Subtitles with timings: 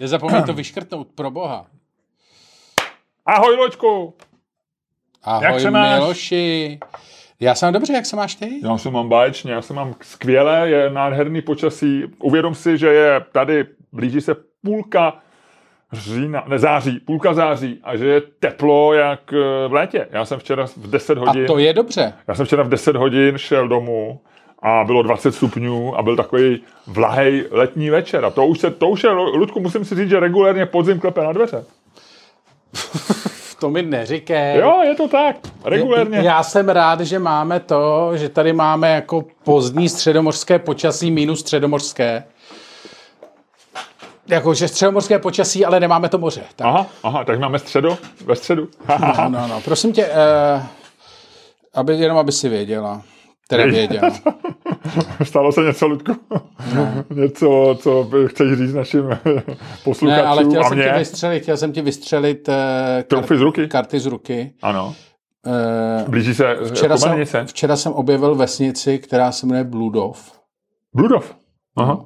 [0.00, 1.66] Nezapomeň to vyškrtnout, pro boha.
[3.26, 4.14] Ahoj, Loďku!
[5.22, 6.00] Ahoj, Jak se máš?
[6.00, 6.78] Miloši.
[7.40, 8.60] Já jsem dobře, jak se máš ty?
[8.64, 12.02] Já se mám báječně, já se mám skvěle, je nádherný počasí.
[12.18, 15.18] Uvědom si, že je tady, blíží se půlka
[15.92, 20.08] října, ne září, půlka září a že je teplo jak eh, v létě.
[20.10, 22.12] Já jsem včera v 10 A hodin, to je dobře.
[22.28, 24.20] já jsem včera v 10 hodin šel domů
[24.62, 28.24] a bylo 20 stupňů a byl takový vlahej letní večer.
[28.24, 31.24] A to už se, to už je, Ludku, musím si říct, že regulérně podzim klepe
[31.24, 31.64] na dveře.
[33.58, 34.58] To mi neříkej.
[34.58, 36.18] Jo, je to tak, regulérně.
[36.18, 42.24] Já jsem rád, že máme to, že tady máme jako pozdní středomořské počasí minus středomořské.
[44.26, 46.42] Jakože středomorské počasí, ale nemáme to moře.
[46.56, 46.66] Tak.
[46.66, 48.68] Aha, aha, tak máme středo, ve středu.
[49.00, 49.60] No, no, no.
[49.60, 50.62] Prosím tě, eh,
[51.74, 53.02] aby, jenom aby si věděla.
[53.48, 54.10] Teda věděla.
[55.22, 56.16] Stalo se něco, Ludku?
[57.14, 59.04] něco, co chceš říct našim
[59.84, 60.86] posluchačům Ne, ale chtěl a jsem mě?
[60.92, 63.68] ti vystřelit, chtěl jsem ti vystřelit eh, Trumfy z ruky?
[63.68, 64.54] karty z ruky.
[64.62, 64.94] Ano.
[65.46, 70.40] Eh, Blíží se včera, jsem, včera jsem objevil vesnici, která se jmenuje Bludov.
[70.94, 71.36] Bludov.
[71.76, 72.04] Aha.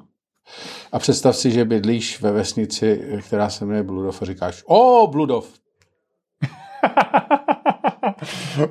[0.93, 5.49] A představ si, že bydlíš ve vesnici, která se jmenuje Bludov a říkáš, o, Bludov.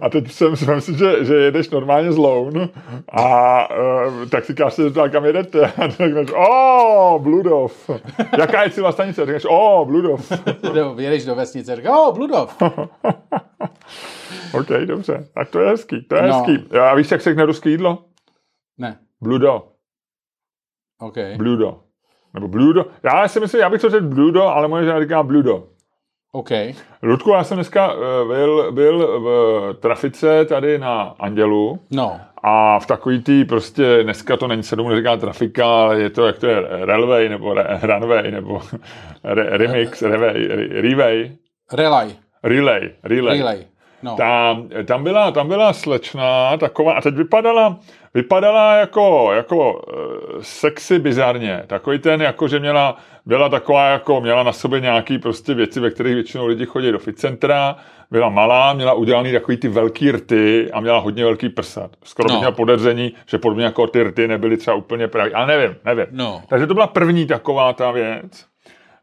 [0.02, 2.70] A teď jsem si myslím, že, že jedeš normálně z Loun
[3.12, 7.90] a uh, tak si říkáš, že kam jedete a tak řekneš, o, Bludov.
[8.38, 9.22] Jaká je cílová stanice?
[9.22, 10.32] A Říkáš, o, Bludov.
[10.74, 12.58] Nebo jedeš do vesnice říkáš, o, Bludov.
[14.54, 15.28] OK, dobře.
[15.34, 16.28] Tak to je hezký, to je No.
[16.34, 16.78] hezký.
[16.78, 18.06] A víš, jak se řekne ruské jídlo?
[18.78, 19.64] Ne, Bludo.
[21.02, 21.16] OK.
[21.38, 21.80] Bludo.
[22.34, 22.86] Nebo bludo.
[23.04, 25.68] Já si myslím, já bych to řekl bludo, ale moje žena říká bludo.
[26.32, 26.50] OK.
[27.04, 32.86] Ludku, já jsem dneska eh, byl, byl v trafice tady na Andělu No, a v
[32.86, 36.48] takový tý prostě, dneska to není se tomu neříká trafika, ale je to, jak to
[36.48, 38.62] je, railway nebo re, runway nebo
[39.24, 41.32] re, remix, revej, re, relay,
[41.74, 42.16] relay.
[42.44, 43.38] relay, relay.
[43.38, 43.66] Relay.
[44.04, 44.16] No.
[44.16, 47.80] Tam, tam, byla, tam byla slečna taková, a teď vypadala,
[48.14, 51.64] vypadala jako, jako uh, sexy bizarně.
[51.68, 55.90] Takový ten, jako že měla, byla taková, jako měla na sobě nějaký prostě věci, ve
[55.90, 57.76] kterých většinou lidi chodí do fitcentra,
[58.12, 61.92] byla malá, měla udělaný takový ty velký rty a měla hodně velký prsat.
[62.04, 62.38] Skoro No.
[62.38, 65.34] měla podezření, že podle mě jako ty rty nebyly třeba úplně pravý.
[65.34, 66.06] Ale nevím, nevím.
[66.12, 66.42] No.
[66.48, 68.49] Takže to byla první taková ta věc.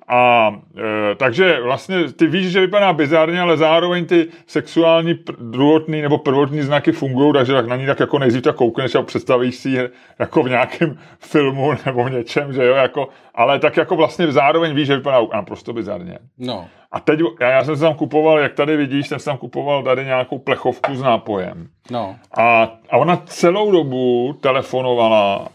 [0.08, 6.02] A e, takže vlastně ty víš, že vypadá bizárně, ale zároveň ty sexuální pr- druhotný
[6.02, 9.56] nebo prvotní znaky fungují, takže tak na ní tak jako nejdřív tak koukneš a představíš
[9.56, 13.96] si ji jako v nějakém filmu nebo v něčem, že jo, jako, ale tak jako
[13.96, 16.18] vlastně zároveň víš, že vypadá naprosto bizárně.
[16.38, 16.66] No.
[16.92, 19.82] A teď, já, já jsem si tam kupoval, jak tady vidíš, jsem si tam kupoval
[19.82, 21.68] tady nějakou plechovku s nápojem.
[21.90, 22.16] No.
[22.38, 25.48] A, a ona celou dobu telefonovala,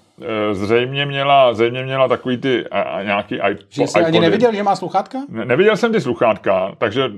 [0.51, 4.63] zřejmě měla, zřejmě měla takový ty a, a nějaký iPod, Že jsi ani neviděl, že
[4.63, 5.19] má sluchátka?
[5.29, 7.11] Ne, neviděl jsem ty sluchátka, takže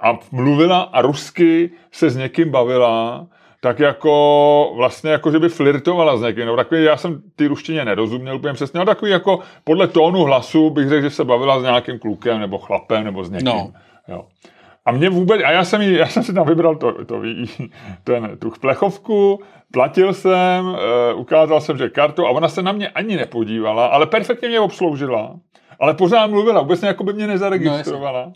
[0.00, 3.26] a mluvila a rusky se s někým bavila,
[3.60, 6.44] tak jako vlastně jako, že by flirtovala s někým.
[6.44, 10.70] Nebo takový, já jsem ty ruštině nerozuměl úplně přesně, ale takový jako podle tónu hlasu
[10.70, 13.46] bych řekl, že se bavila s nějakým klukem nebo chlapem nebo s někým.
[13.46, 13.72] No.
[14.08, 14.24] Jo.
[14.84, 17.22] A mě vůbec, a já jsem, jí, já jsem si tam vybral to, to,
[18.04, 19.40] ten, tu plechovku,
[19.72, 24.06] platil jsem, uh, ukázal jsem, že kartu a ona se na mě ani nepodívala, ale
[24.06, 25.36] perfektně mě obsloužila.
[25.80, 28.32] Ale pořád mluvila, vůbec jako by mě nezaregistrovala.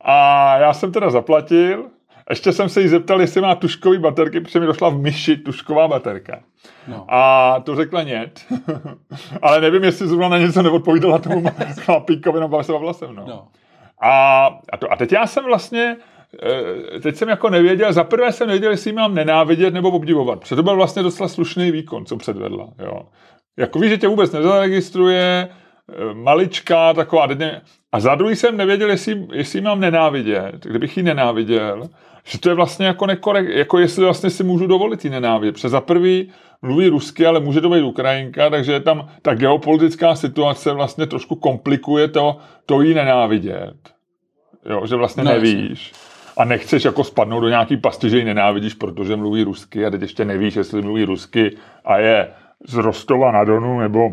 [0.00, 1.86] a já jsem teda zaplatil,
[2.30, 5.88] ještě jsem se jí zeptal, jestli má tuškový baterky, protože mi došla v myši tušková
[5.88, 6.40] baterka.
[6.88, 7.04] No.
[7.08, 8.46] A to řekla nět.
[9.42, 11.44] ale nevím, jestli zrovna na něco neodpovídala tomu
[11.80, 13.26] chlapíkovi, nebo se bavila se mnou.
[13.26, 13.48] No.
[14.00, 15.96] A, a, to, a teď já jsem vlastně,
[16.42, 20.40] eh, teď jsem jako nevěděl, za prvé jsem nevěděl, jestli ji mám nenávidět nebo obdivovat,
[20.40, 22.68] protože to byl vlastně docela slušný výkon, co předvedla.
[22.78, 23.02] Jo.
[23.56, 27.28] Jako víš, že tě vůbec nezaregistruje, eh, maličká taková,
[27.92, 31.88] a za druhý jsem nevěděl, jestli, jestli mám nenávidět, kdybych ji nenáviděl,
[32.24, 35.68] že to je vlastně jako nekorek, jako jestli vlastně si můžu dovolit ji nenávidět, protože
[35.68, 36.32] za prvý
[36.62, 41.34] mluví rusky, ale může to být Ukrajinka, takže je tam ta geopolitická situace vlastně trošku
[41.34, 43.76] komplikuje to, to jí nenávidět.
[44.70, 45.92] Jo, že vlastně No, nevíš.
[46.36, 50.00] A nechceš jako spadnout do nějaký pasti, že ji nenávidíš, protože mluví rusky a teď
[50.02, 52.28] ještě nevíš, jestli mluví rusky a je
[52.66, 54.10] z Rostova na Donu nebo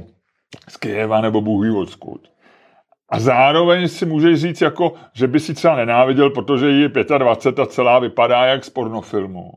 [0.70, 2.22] z Kyjeva nebo Bůh ví odskud.
[3.10, 7.64] A zároveň si můžeš říct, jako, že by si třeba nenáviděl, protože jí je 25
[7.64, 9.52] a celá vypadá jak z pornofilmu.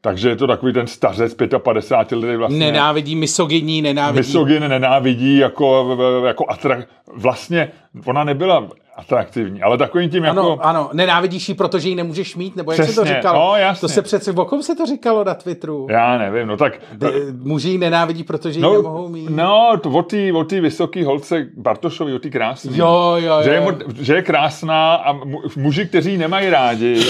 [0.00, 2.58] Takže je to takový ten stařec 55 let vlastně.
[2.58, 4.18] Nenávidí misogyní, nenávidí.
[4.18, 6.88] Misogyn nenávidí jako, jako atrak...
[7.14, 7.72] Vlastně
[8.06, 8.68] ona nebyla
[8.98, 10.62] atraktivní, ale takovým tím Ano, jako...
[10.62, 13.38] ano, nenávidíš ji, protože ji nemůžeš mít, nebo jak se to říkalo?
[13.52, 13.80] no, jasně.
[13.80, 15.86] To se přece, o kom se to říkalo na Twitteru?
[15.90, 16.72] Já nevím, no tak...
[16.92, 17.08] De,
[17.42, 19.30] muži ji nenávidí, protože ji nemohou mít.
[19.30, 22.70] no to o té o tý vysoký holce Bartošovi, o té krásné.
[22.74, 23.72] Jo, jo, Že je, jo.
[24.00, 27.00] že je krásná a mu- muži, kteří nemají rádi,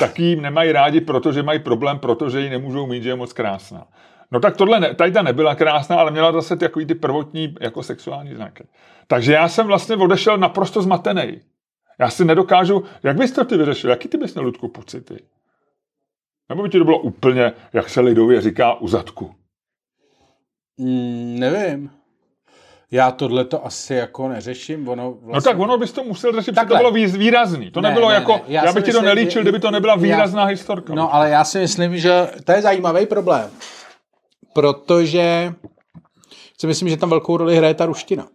[0.00, 3.84] tak ji nemají rádi, protože mají problém, protože ji nemůžou mít, že je moc krásná.
[4.30, 7.82] No tak tohle, ne, tady ta nebyla krásná, ale měla zase takový ty prvotní jako
[7.82, 8.64] sexuální znaky.
[9.06, 11.40] Takže já jsem vlastně odešel naprosto zmatený.
[11.98, 15.22] Já si nedokážu, jak bys to ty vyřešil, jaký ty bys měl, Ludku, pocity?
[16.48, 19.34] Nebo by ti to bylo úplně, jak se lidově říká, u zadku?
[20.78, 21.90] Mm, nevím.
[22.90, 25.32] Já tohle to asi jako neřeším, ono vlastně...
[25.34, 27.70] No tak ono bys to musel řešit, protože to bylo výrazný.
[27.70, 28.40] To Ne, nebylo ne, jako, ne.
[28.48, 30.94] Já já, bych ti to nelíčil, kdyby to nebyla já- výrazná historka.
[30.94, 33.50] No, ale já si myslím, že to je zajímavý problém,
[34.54, 35.54] protože
[36.60, 38.28] si myslím, že tam velkou roli hraje ta ruština.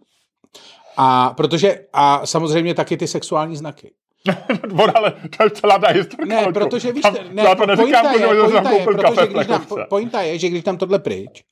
[0.96, 3.92] A protože, a samozřejmě taky ty sexuální znaky.
[4.74, 6.24] Bon, ale to je celá ta historka.
[6.24, 9.26] Ne, protože víš, Tam- ne, já to neříkám, pointa je, jsem pointa je, protože kafe
[9.26, 11.44] když nám, pointa je, že když tam tohle pryč,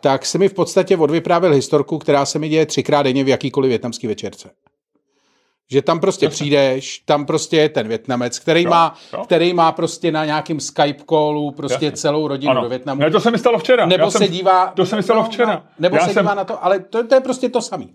[0.00, 3.68] tak se mi v podstatě odvyprávěl historku, která se mi děje třikrát denně v jakýkoliv
[3.68, 4.50] větnamský večerce.
[5.70, 9.24] Že tam prostě přijdeš, tam prostě je ten Větnamec, který, Jo, má, jo.
[9.24, 11.92] který má prostě na nějakým Skype callu prostě Jasně.
[11.92, 13.00] celou rodinu do Větnamu.
[13.00, 13.86] Ne, to se mi stalo včera.
[13.86, 14.66] Nebo já se jsem, dívá...
[14.66, 15.62] To se mi stalo včera.
[15.78, 17.86] Nebo já se jsem, dívá na to, ale to, to je prostě to samé.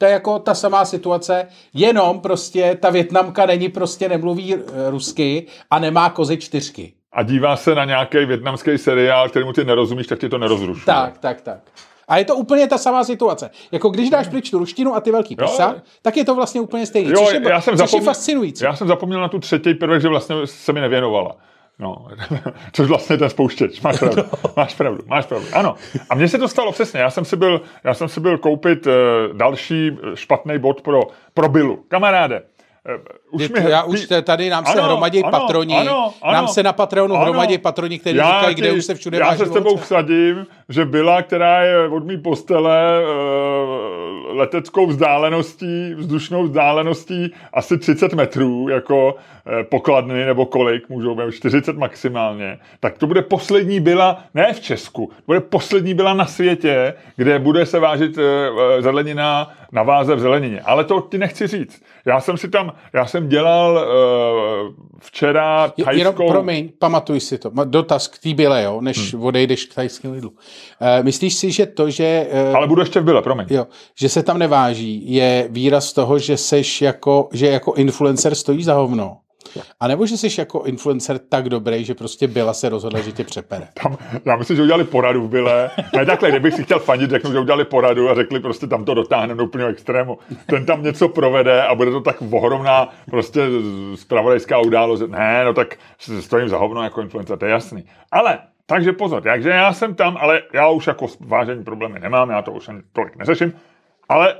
[0.00, 5.46] To je jako ta samá situace, jenom prostě ta Větnamka není prostě nemluví eh, rusky
[5.70, 6.92] a nemá kozy čtyřky.
[7.12, 10.86] A dívá se na nějaký větnamský seriál, kterému ty nerozumíš, tak ti to nerozrušuje.
[10.86, 11.58] Tak, tak, tak.
[12.08, 13.50] A je to úplně ta samá situace.
[13.72, 15.80] Jako když dáš pryč tu ruštinu a ty velký prsa, Jo.
[16.02, 17.10] tak je to vlastně úplně stejný.
[17.10, 18.64] Jo, což je, já jsem což je zapomněl, fascinující.
[18.64, 21.36] Já jsem zapomněl na tu třetí prvek, že vlastně se mi nevěnovala.
[21.80, 22.06] No,
[22.72, 23.80] což vlastně ten spouštěč.
[23.80, 24.22] Máš pravdu,
[24.56, 25.46] máš pravdu, máš pravdu.
[25.52, 25.74] Ano.
[26.10, 27.00] A mně se to stalo přesně.
[27.00, 28.92] Já jsem si byl, já jsem si byl koupit uh,
[29.36, 31.00] další špatný bod pro,
[31.34, 31.84] pro Bilu.
[31.88, 32.42] Kamaráde,
[32.88, 33.00] uh,
[33.30, 36.32] už Ty- já už tady nám se Ano, hromadí ano, patroni, ano, ano.
[36.32, 37.24] nám se na Patreonu Ano.
[37.24, 40.84] hromadí patroni, kteří Já říkají, kde už se všude Já se s tebou vsadím, že
[40.84, 43.02] byla, která je od mý postele
[44.30, 51.34] uh, leteckou vzdáleností, vzdušnou vzdáleností asi 30 metrů, jako uh, pokladny nebo kolik, můžou být
[51.34, 56.26] 40 maximálně, tak to bude poslední byla, ne v Česku, to bude poslední byla na
[56.26, 58.24] světě, kde bude se vážit uh,
[58.80, 60.60] zelenina na váze v zelenině.
[60.60, 61.82] Ale to ti nechci říct.
[62.04, 67.50] Já jsem si tam, já jsem dělal uh, včera Je- Jenom, promiň, pamatuj si to.
[67.64, 69.24] Dotaz k té byle, jo, než hmm.
[69.24, 70.30] odejdeš k tajským lidlu.
[70.30, 70.36] Uh,
[71.02, 73.46] myslíš si, že to, že, uh, Ale budu ještě v byle, promiň.
[73.50, 78.62] jo, že se tam neváží, je výraz toho, že seš jako, že jako influencer stojí
[78.62, 79.16] za hovno?
[79.80, 83.24] A nebo že jsi jako influencer tak dobrý, že prostě byla se rozhodla, že tě
[83.24, 83.68] přepere.
[83.82, 85.70] Tam, já myslím, že udělali poradu v byle.
[85.96, 88.94] Ne takhle, kdybych si chtěl fandit, řeknu, že udělali poradu a řekli prostě tam to
[88.94, 90.18] dotáhneme do úplného extrému.
[90.46, 93.40] Ten tam něco provede a bude to tak ohromná prostě
[93.94, 95.00] spravodajská událost.
[95.00, 95.76] Ne, no tak
[96.20, 97.84] stojím za hovno jako influencer, to je jasný.
[98.12, 102.42] Ale takže pozor, takže já jsem tam, ale já už jako vážení problémy nemám, já
[102.42, 103.52] to už ani tolik neřeším,
[104.08, 104.34] ale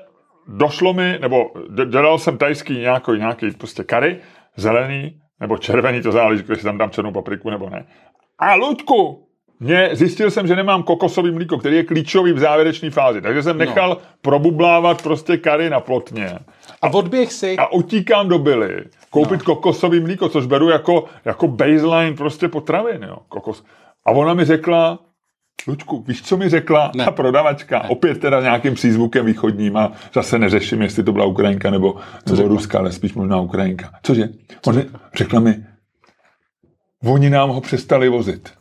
[0.48, 1.50] došlo mi, nebo
[1.90, 4.20] dělal jsem tajský nějaký, nějaký prostě kary,
[4.56, 7.86] zelený nebo červený, to záleží, jestli tam dám černou papriku nebo ne.
[8.38, 9.26] A Ludku,
[9.60, 13.58] mě, zjistil jsem, že nemám kokosový mlíko, který je klíčový v závěrečné fázi, takže jsem
[13.58, 13.96] nechal no.
[14.22, 16.38] probublávat prostě kary na plotně
[16.82, 19.44] A odběh si, a utíkám do Billy koupit no.
[19.44, 23.64] kokosový mlíko, což beru jako, jako baseline prostě potravin, jo, kokos.
[24.06, 24.98] A ona mi řekla,
[25.66, 27.04] Luďku, víš, co mi řekla Ne.
[27.04, 27.84] ta prodavačka?
[27.88, 31.96] Opět teda nějakým přízvukem východním a zase neřeším, jestli to byla Ukrajinka nebo,
[32.30, 33.90] nebo Ruska, ale spíš možná Ukrajinka.
[34.02, 34.28] Cože?
[34.66, 35.64] On řek- řekla mi,
[37.04, 38.52] oni nám ho přestali vozit.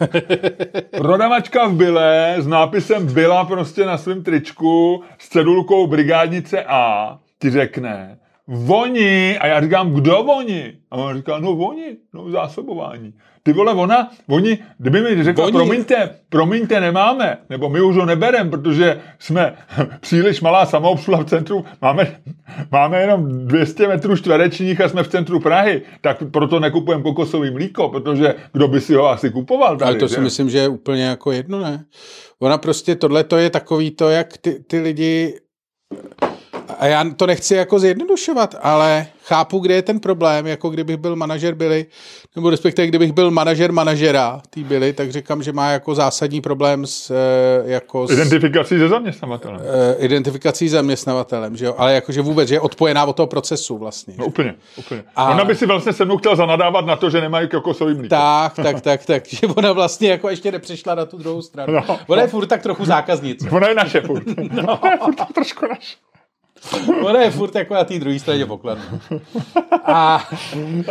[0.96, 7.50] Prodavačka v Byle s nápisem Byla prostě na svém tričku s cedulkou brigádnice A ti
[7.50, 8.18] řekne,
[8.68, 10.72] Oni, a já říkám, kdo oni?
[10.90, 13.14] A on říká, no oni, no zásobování.
[13.42, 15.52] Ty vole, ona, oni, kdyby mi řekla, Oni.
[15.52, 19.56] promiňte, promiňte, nemáme, nebo my už ho neberem, protože jsme
[20.00, 22.20] příliš malá samoobsluha v centru, máme,
[22.72, 27.88] máme jenom 200 metrů čtverečních a jsme v centru Prahy, tak proto nekupujeme kokosový mlíko,
[27.88, 30.20] protože kdo by si ho asi kupoval tady, ale to si že?
[30.20, 31.84] myslím, že je úplně jako jedno, ne?
[32.40, 35.34] Ona prostě, tohle to je takový to, jak ty, ty lidi
[36.78, 41.16] a já to nechci jako zjednodušovat, ale chápu, kde je ten problém, jako kdybych byl
[41.16, 41.86] manažer Billy,
[42.36, 46.86] nebo respektive kdybych byl manažer manažera tý Billy, tak říkám, že má jako zásadní problém
[46.86, 47.14] s, eh,
[47.70, 49.60] jako s Identifikací se zaměstnavatelem.
[49.60, 51.74] eh, identifikací zaměstnavatelem, že jo?
[51.78, 54.14] ale jakože vůbec, že je odpojená od toho procesu vlastně.
[54.18, 55.04] No úplně, úplně.
[55.16, 58.08] A- Ona by si vlastně se mnou chtěla zanadávat na to, že nemají kokosový mlíko.
[58.14, 61.72] Tak, tak, tak, tak, že ona vlastně jako ještě nepřešla na tu druhou stranu.
[61.72, 61.98] No.
[62.06, 63.50] Ona je furt tak trochu zákaznice.
[63.50, 64.24] Ona je naše furt.
[64.52, 64.78] No.
[64.82, 65.96] Ona je furt trošku naše.
[67.04, 68.80] Ona je furt jako na té druhé straně pokladu.
[69.84, 70.28] A...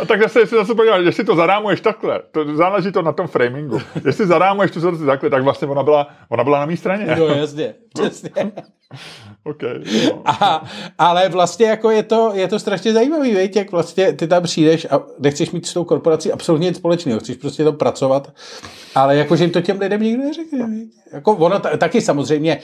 [0.02, 3.26] a tak zase, jestli zase podívat, jestli to zarámuješ takhle, to záleží to na tom
[3.26, 3.80] framingu.
[4.06, 7.16] Jestli zarámuješ tu situaci takhle, tak vlastně ona byla, ona byla na mé straně.
[7.18, 8.30] No jasně, přesně.
[9.44, 10.22] okay, no.
[10.24, 10.64] a,
[10.98, 14.86] ale vlastně jako je to, je to strašně zajímavý, víš, jak vlastně ty tam přijdeš
[14.90, 18.32] a nechceš mít s tou korporací absolutně nic společného, chceš prostě tam pracovat,
[18.94, 20.68] ale jakože to těm lidem nikdo neřekne.
[21.12, 22.60] Jako ono t- taky samozřejmě,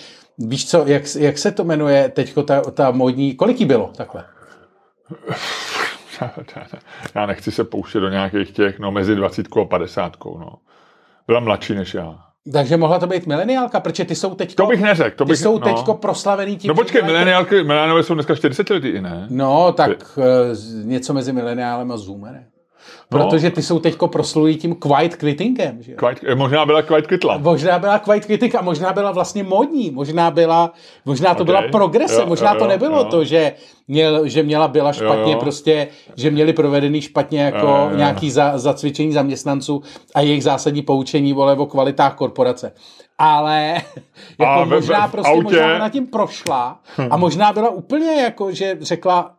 [0.48, 4.24] víš co, jak, jak se to jmenuje teďko ta, ta modní, kolik jí bylo takhle?
[7.14, 10.52] Já nechci se pouštět do nějakých těch, no mezi 20 a 50, no.
[11.26, 12.18] Byla mladší než já.
[12.52, 14.54] Takže mohla to být mileniálka, protože ty jsou teď.
[14.54, 15.16] To bych neřekl.
[15.16, 15.64] To bych, ty jsou no.
[15.64, 16.68] teďko proslavený tím.
[16.68, 19.26] No počkej, mileniálky, mileniálové jsou dneska 40 letý i ne?
[19.30, 20.24] No, tak uh,
[20.86, 22.44] něco mezi mileniálem a zoomerem.
[23.08, 23.54] Protože no.
[23.54, 25.82] ty jsou teďko proslují tím quiet quittingem.
[25.82, 25.94] Že?
[25.94, 27.38] Quiet, možná byla quiet quitla.
[27.38, 29.90] Možná byla quiet quitting a možná byla vlastně modní.
[29.90, 30.72] Možná, byla,
[31.04, 31.44] možná to okay.
[31.44, 32.20] byla progrese.
[32.20, 33.04] Jo, možná jo, to nebylo jo.
[33.04, 33.52] to, že,
[33.88, 35.38] měl, že měla byla špatně, jo, jo.
[35.38, 37.96] prostě, že měli provedený špatně jako jo, jo.
[37.96, 39.82] nějaký za, zacvičení zaměstnanců
[40.14, 42.72] a jejich zásadní poučení vole o kvalitách korporace.
[43.18, 43.74] Ale
[44.38, 45.42] jako a možná v, prostě autě...
[45.42, 49.32] možná na tím prošla a možná byla úplně jako, že řekla,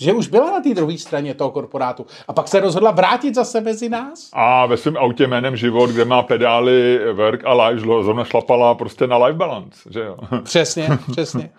[0.00, 3.60] že už byla na té druhé straně toho korporátu a pak se rozhodla vrátit zase
[3.60, 4.30] mezi nás.
[4.32, 9.06] A ve svém autě jménem Život, kde má pedály work a life, zrovna šlapala prostě
[9.06, 10.16] na life balance, že jo?
[10.42, 11.50] Přesně, přesně,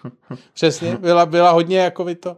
[0.54, 2.38] přesně, byla, byla hodně jako vy to.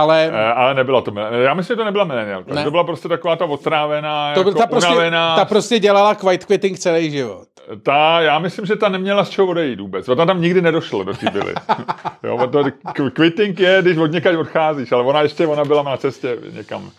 [0.00, 0.30] Ale...
[0.32, 1.12] E, ale nebyla to
[1.44, 2.54] Já myslím, že to nebyla milenialka.
[2.54, 2.64] Ne.
[2.64, 5.36] To byla prostě taková ta otrávená, to, jako ta, prostě, unavená...
[5.36, 7.44] ta prostě dělala quiet quitting celý život.
[7.82, 10.08] Ta, já myslím, že ta neměla z čeho odejít vůbec.
[10.08, 11.54] Ona tam nikdy nedošla do té byly.
[12.22, 12.64] jo, to,
[13.10, 16.90] quitting je, když od někaď odcházíš, ale ona ještě, ona byla na cestě někam.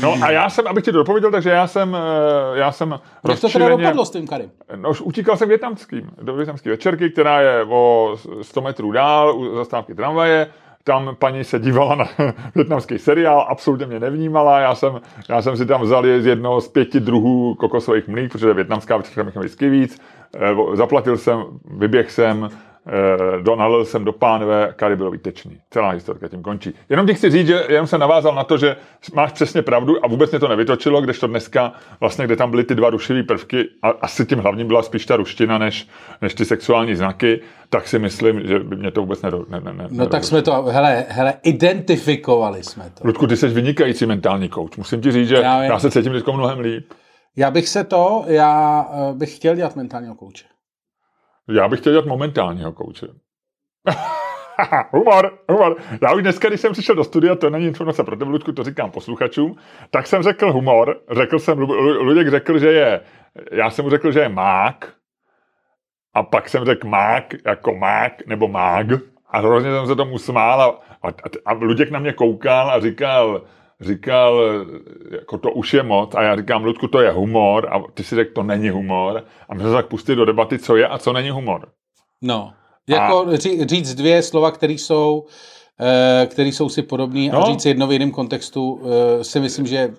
[0.00, 3.40] No a já jsem, abych ti to dopověděl, takže já jsem, eh, já jsem Jak
[3.40, 4.50] to teda dopadlo s tím Karim?
[4.76, 9.56] No už utíkal jsem větnamským, do větnamské večerky, která je o 100 metrů dál, u
[9.56, 10.50] zastávky tramvaje,
[10.84, 12.08] tam paní se dívala na
[12.54, 16.68] větnamský seriál, absolutně mě nevnímala, já jsem, já jsem si tam vzal z jednoho z
[16.68, 20.00] pěti druhů kokosových mlík, protože větnamská večerka vždycky víc,
[20.34, 22.48] eh, zaplatil jsem, vyběh jsem,
[22.86, 25.60] Eh, do, nalil jsem do pánve, kary bylo výtečný.
[25.70, 26.74] Celá historka tím končí.
[26.88, 28.76] Jenom ti chci říct, že jenom jsem navázal na to, že
[29.14, 32.64] máš přesně pravdu a vůbec mě to nevytočilo, když to dneska, vlastně, kde tam byly
[32.64, 35.88] ty dva rušivé prvky, a asi tím hlavním byla spíš ta ruština, než,
[36.22, 39.72] než ty sexuální znaky, tak si myslím, že by mě to vůbec nedo, ne, ne,
[39.72, 43.06] ne, No tak jsme to, hele, hele, identifikovali jsme to.
[43.06, 44.76] Ludku, ty jsi vynikající mentální kouč.
[44.76, 46.92] Musím ti říct, že já, já se cítím teď mnohem líp.
[47.36, 50.51] Já bych se to, já eh, bych chtěl dělat mentálního kouče.
[51.48, 53.06] Já bych chtěl dělat momentálního kouče.
[54.90, 55.76] humor, humor.
[56.02, 58.90] Já už dneska, když jsem přišel do studia, to není informace pro tebe, to říkám
[58.90, 59.56] posluchačům,
[59.90, 63.00] tak jsem řekl humor, řekl jsem, Luděk řekl, že je,
[63.52, 64.92] já jsem mu řekl, že je mák,
[66.14, 68.86] a pak jsem řekl mák, jako mák, nebo mág,
[69.26, 70.60] a hrozně jsem se tomu smál
[71.02, 71.12] a, a,
[71.44, 73.42] a Luděk na mě koukal a říkal,
[73.82, 74.42] říkal,
[75.10, 78.14] jako to už je moc a já říkám, Ludku, to je humor a ty si
[78.14, 80.98] řekl, to není humor a my jsme se tak pustili do debaty, co je a
[80.98, 81.68] co není humor.
[82.22, 82.52] No,
[82.88, 83.36] jako a...
[83.66, 85.26] říct dvě slova, které jsou,
[85.80, 87.42] eh, které jsou si podobné no.
[87.42, 89.90] a říct jedno v jiném kontextu, eh, si myslím, že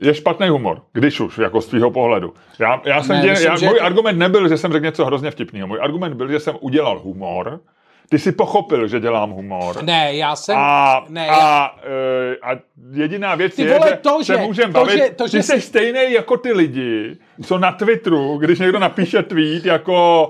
[0.00, 2.34] je špatný humor, když už, jako z tvýho pohledu.
[2.58, 3.66] Já, já jsem ne, děl, myslím, já, že...
[3.66, 5.68] Můj argument nebyl, že jsem řekl něco hrozně vtipného.
[5.68, 7.60] Můj argument byl, že jsem udělal humor,
[8.08, 9.82] ty jsi pochopil, že dělám humor.
[9.82, 10.56] Ne, já jsem...
[10.58, 11.74] A, ne, a, já...
[11.82, 12.58] Eh, a
[12.92, 14.98] jediná věc ty je, vole, že to, se můžeme bavit.
[14.98, 18.78] Že, to, že ty jsi, jsi stejný jako ty lidi, co na Twitteru, když někdo
[18.78, 20.28] napíše tweet jako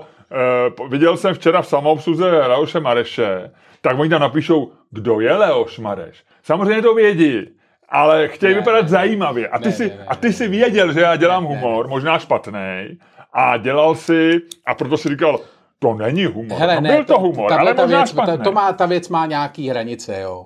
[0.79, 5.79] uh, viděl jsem včera v samoobsluze Leoše Mareše, tak oni tam napíšou, kdo je Leoš
[5.79, 6.23] Mareš.
[6.43, 7.47] Samozřejmě to vědí,
[7.89, 9.47] ale chtějí ne, vypadat ne, zajímavě.
[9.47, 11.85] A ty, ne, si, ne, ne, a ty si věděl, že já dělám ne, humor,
[11.85, 11.89] ne.
[11.89, 12.97] možná špatný,
[13.33, 15.39] a dělal si, a proto si říkal,
[15.79, 16.59] to není humor.
[16.59, 18.85] Hele, no, ne, byl to, to humor, ale ta možná věc, ta, to má, ta
[18.85, 20.45] věc má nějaký hranice, jo.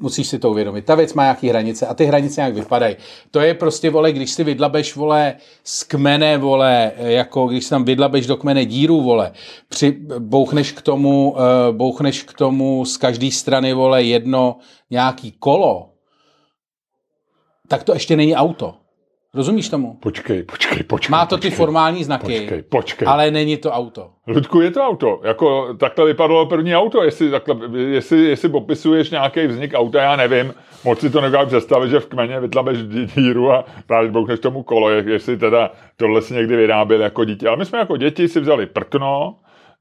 [0.00, 0.84] Musíš si to uvědomit.
[0.84, 2.96] Ta věc má nějaký hranice a ty hranice nějak vypadají.
[3.30, 7.84] To je prostě, vole, když si vydlabeš, vole, z kmene, vole, jako když si tam
[7.84, 9.32] vydlabeš do kmene díru, vole,
[9.68, 11.38] při, bouchneš k tomu, uh,
[11.76, 14.56] bouchneš k tomu z každé strany, vole, jedno
[14.90, 15.88] nějaký kolo,
[17.68, 18.74] tak to ještě není auto.
[19.34, 19.96] Rozumíš tomu?
[19.96, 21.10] Počkej, počkej, počkej.
[21.10, 23.08] Má to počkej, ty formální znaky, počkej, počkej.
[23.08, 24.10] ale není to auto.
[24.26, 25.20] Ludku, je to auto.
[25.24, 27.02] Jako, takhle vypadalo první auto.
[27.02, 30.54] Jestli, takhle, jestli, jestli popisuješ nějaký vznik auta, já nevím.
[30.84, 32.78] Moc si to nedokážu představit, že v kmeně vytlabeš
[33.16, 37.48] díru a právě boukneš tomu kolo, jestli teda tohle si někdy vyráběl jako dítě.
[37.48, 39.36] Ale my jsme jako děti si vzali prkno,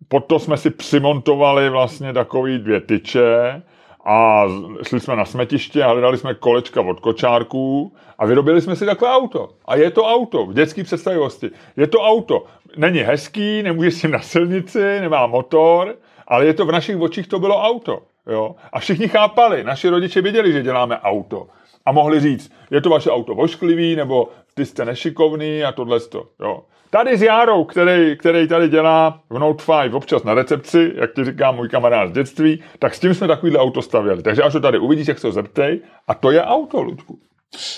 [0.07, 3.61] pod to jsme si přimontovali vlastně takový dvě tyče,
[4.05, 4.45] a
[4.83, 9.11] šli jsme na smetiště a hledali jsme kolečka od kočárků a vyrobili jsme si takové
[9.11, 9.49] auto.
[9.65, 11.49] A je to auto v dětské představivosti.
[11.77, 12.45] Je to auto.
[12.77, 15.95] Není hezký, nemůže si na silnici, nemá motor,
[16.27, 18.01] ale je to v našich očích to bylo auto.
[18.27, 18.55] Jo?
[18.73, 21.47] A všichni chápali, naši rodiče věděli, že děláme auto.
[21.85, 26.27] A mohli říct, je to vaše auto vošklivý, nebo ty jste nešikovný a tohle to.
[26.39, 26.63] Jo.
[26.93, 31.25] Tady s Járou, který, který tady dělá v Note 5 občas na recepci, jak ti
[31.25, 34.23] říká můj kamarád z dětství, tak s tím jsme takovýhle auto stavěli.
[34.23, 37.19] Takže až to tady uvidíš, jak se to zeptej, a to je auto, Ludku.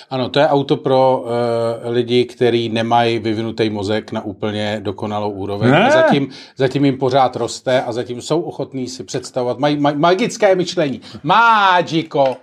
[0.09, 5.71] Ano, to je auto pro uh, lidi, kteří nemají vyvinutý mozek na úplně dokonalou úroveň.
[5.71, 5.87] Ne.
[5.87, 10.55] A zatím, zatím jim pořád roste a zatím jsou ochotní si představovat, mají maj, magické
[10.55, 11.01] myšlení.
[11.23, 12.37] Magico!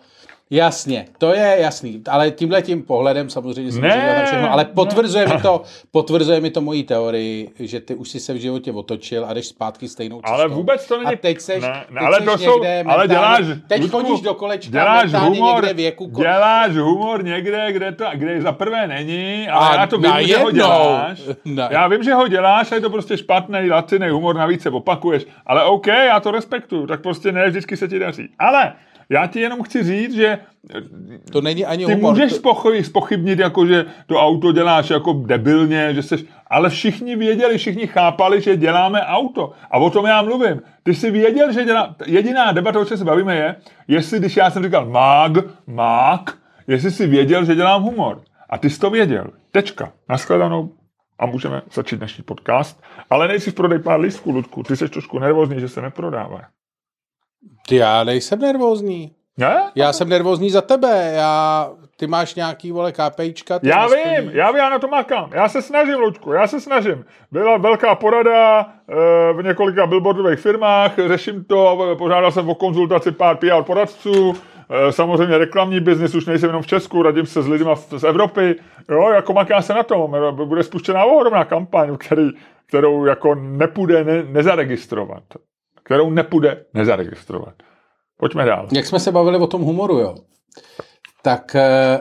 [0.52, 4.71] Jasně, to je jasný, ale tímhle tím pohledem samozřejmě Ne, můžu dělat všechno, ale ne.
[4.75, 8.73] potvrzuje mi to, potvrzuje mi to moji teorii, že ty už si se v životě
[8.73, 10.33] otočil a jdeš zpátky stejnou cestou.
[10.35, 11.14] Ale vůbec to není...
[11.14, 13.97] A teď seš, ne, ne, teď ale seš to jsou, někde ale děláš, Teď Ludku,
[14.00, 16.07] chodíš do kolečka, děláš humor, někde věku.
[16.07, 20.12] ko- děláš humor někde, kde to, kde za prvé není, A ale já to vím,
[20.26, 21.21] že ho děláš.
[21.45, 21.69] Ne.
[21.71, 25.26] Já vím, že ho děláš a je to prostě špatný, laciný humor, navíc se opakuješ,
[25.47, 28.28] ale OK, já to respektuju, tak prostě ne vždycky se ti daří.
[28.38, 28.73] Ale
[29.11, 30.38] já ti jenom chci říct, že
[31.33, 32.11] To není ani ty humor.
[32.12, 37.17] můžeš to, spochybnit, spochybnit, jako že to auto děláš jako debilně, že seš, ale všichni
[37.17, 39.52] věděli, všichni chápali, že děláme auto.
[39.71, 40.62] A o tom já mluvím.
[40.83, 41.97] Ty jsi věděl, že dělá...
[42.07, 43.57] Jediná debata, o čem se bavíme, je,
[43.88, 45.33] jestli, když já jsem říkal mág,
[45.67, 46.37] mák,
[46.67, 48.23] jestli jsi věděl, že dělám humor.
[48.50, 49.26] A ty jsi to věděl.
[49.52, 49.93] Tečka.
[50.09, 50.71] Naschledanou.
[51.19, 52.83] A můžeme začít dnešní podcast.
[53.11, 54.62] Ale nejsi prodej pár lístků, Ludku.
[54.62, 56.40] Ty jsi trošku nervózní, že se neprodává.
[57.68, 59.12] Ty já nejsem nervózní.
[59.37, 59.70] Ne?
[59.75, 61.12] Já jsem nervózní za tebe.
[61.16, 63.61] Já, ty máš nějaký, vole, KPIčka.
[63.62, 65.30] Já vím, já vím, já na to makám.
[65.32, 67.04] Já se snažím, Lučku, já se snažím.
[67.32, 68.94] Byla velká porada e,
[69.32, 74.35] v několika billboardových firmách, řeším to, požádal jsem o konzultaci pár PR poradců,
[74.88, 78.54] e, samozřejmě reklamní biznis, už nejsem jenom v Česku, radím se s lidmi z Evropy,
[78.90, 82.30] jo, jako makám se na tom, bude spuštěná ohromná kampaň, který,
[82.66, 85.23] kterou jako nepůjde ne, nezaregistrovat.
[85.90, 87.54] Kterou nepůjde nezaregistrovat.
[88.16, 88.68] Pojďme dál.
[88.73, 90.14] Jak jsme se bavili o tom humoru, jo,
[91.23, 92.00] tak eh,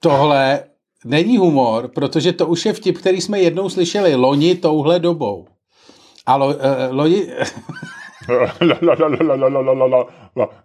[0.00, 0.64] tohle
[1.04, 5.46] není humor, protože to už je vtip, který jsme jednou slyšeli loni touhle dobou.
[6.26, 7.26] A lo, eh, loni,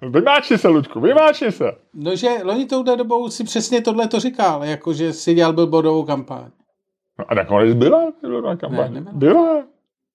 [0.09, 1.71] Vymáči se, Luďku, vymáči se.
[1.93, 6.03] no, že loni touhle dobou si přesně tohle to říkal, jako že si dělal billboardovou
[6.03, 6.45] kampaň.
[7.19, 8.93] No a nakonec byla billboardová kampaň.
[8.93, 9.13] Ne, nebyla.
[9.13, 9.72] byla.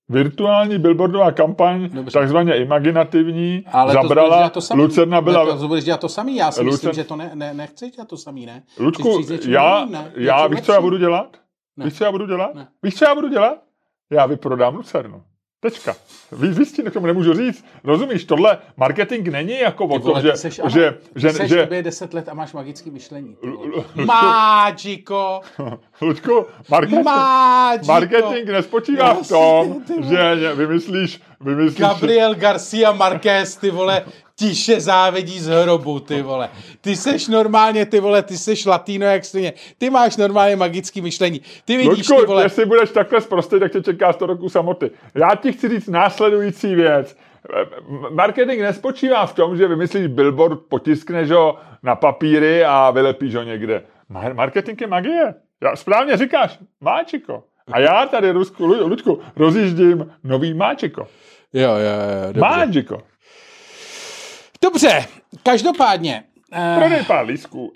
[0.09, 2.19] Virtuální billboardová kampaň, Dobře.
[2.19, 4.83] takzvaně imaginativní, Ale zabrala, to samý.
[4.83, 5.45] Lucerna byla...
[5.45, 7.93] Ne, to budeš dělat to samý, já si myslím, Lucern- že to ne, ne, nechceš
[7.93, 8.63] dělat to samý, ne?
[8.79, 10.13] Lučku, já, novým, ne?
[10.17, 11.37] já víš, co já budu dělat?
[11.77, 11.85] Ne.
[11.85, 12.55] Víš, co já budu dělat?
[12.55, 12.69] Ne.
[12.83, 13.59] Víš, co já budu dělat?
[14.11, 15.23] Já vyprodám Lucernu.
[15.61, 15.97] Tečka.
[16.33, 17.65] Víš, víš, ti k tomu nemůžu říct.
[17.85, 21.83] Rozumíš, tohle marketing není jako o tom, že, seš, že, ty že, seš že, tobě
[21.83, 23.37] 10 let a máš magický myšlení.
[23.41, 23.69] ty vole.
[23.69, 25.41] Lu- Magico!
[26.01, 27.05] Lučku, marketing,
[27.87, 34.05] marketing nespočívá v tom, že že vymyslíš, vymyslíš Gabriel Garcia Marquez, ty vole,
[34.39, 36.49] tiše závidí z hrobu, ty vole.
[36.81, 39.53] Ty seš normálně, ty vole, ty seš latino jak stejně.
[39.79, 41.41] Ty máš normálně magický myšlení.
[41.65, 44.91] Ty vidíš, Lučku, ty vole, jestli budeš takhle zprostý, tak tě čeká 100 roku samoty.
[45.15, 47.17] Já ti chci říct následující věc.
[48.11, 53.83] Marketing nespočívá v tom, že vymyslíš billboard, potiskneš ho na papíry a vylepíš ho někde.
[54.11, 55.35] Mar- Marketing je magie.
[55.63, 57.43] Já, správně říkáš, máčiko.
[57.73, 61.07] A já tady, Rusku, Lu- Lučku, rozjíždím nový máčiko.
[61.53, 62.41] Jo, jo, jo, dobře.
[62.41, 63.03] Máčiko.
[64.63, 65.05] Dobře,
[65.43, 66.25] každopádně.
[66.53, 67.73] eh, Prodej pár lísků.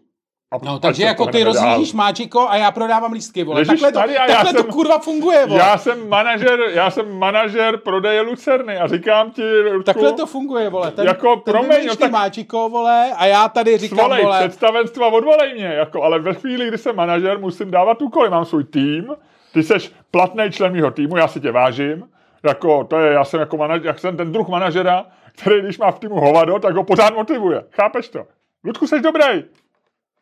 [0.53, 3.61] A No, takže jako ty rozjíždíš máčiko a já prodávám lístky, vole.
[3.61, 5.61] Ježiš, Takhle, to, tady a já takhle to jsem- kurva funguje, vole.
[5.61, 10.69] Já jsem manažer, já jsem manažer prodeje Lucerny a říkám ti, Lučku, Takhle to funguje,
[10.71, 10.91] vole.
[10.91, 15.07] Ten, Jako, ten promiň, no tak- máčiko, vole, a já tady říkám, Svolej vole, představenstva,
[15.09, 19.07] odvolej mě, jako, ale ve chvíli, kdy jsem manažer, musím dávat úkoly, mám svůj tým,
[19.53, 22.03] ty seš platný člen mého týmu, já si tě vážím,
[22.45, 25.91] jako, to je, já jsem jako manažer, já jsem ten druh manažera, který když má
[25.91, 28.27] v týmu hovado, tak ho pořád motivuje, chápeš to?
[28.65, 29.45] Ludku, jsi dobrý,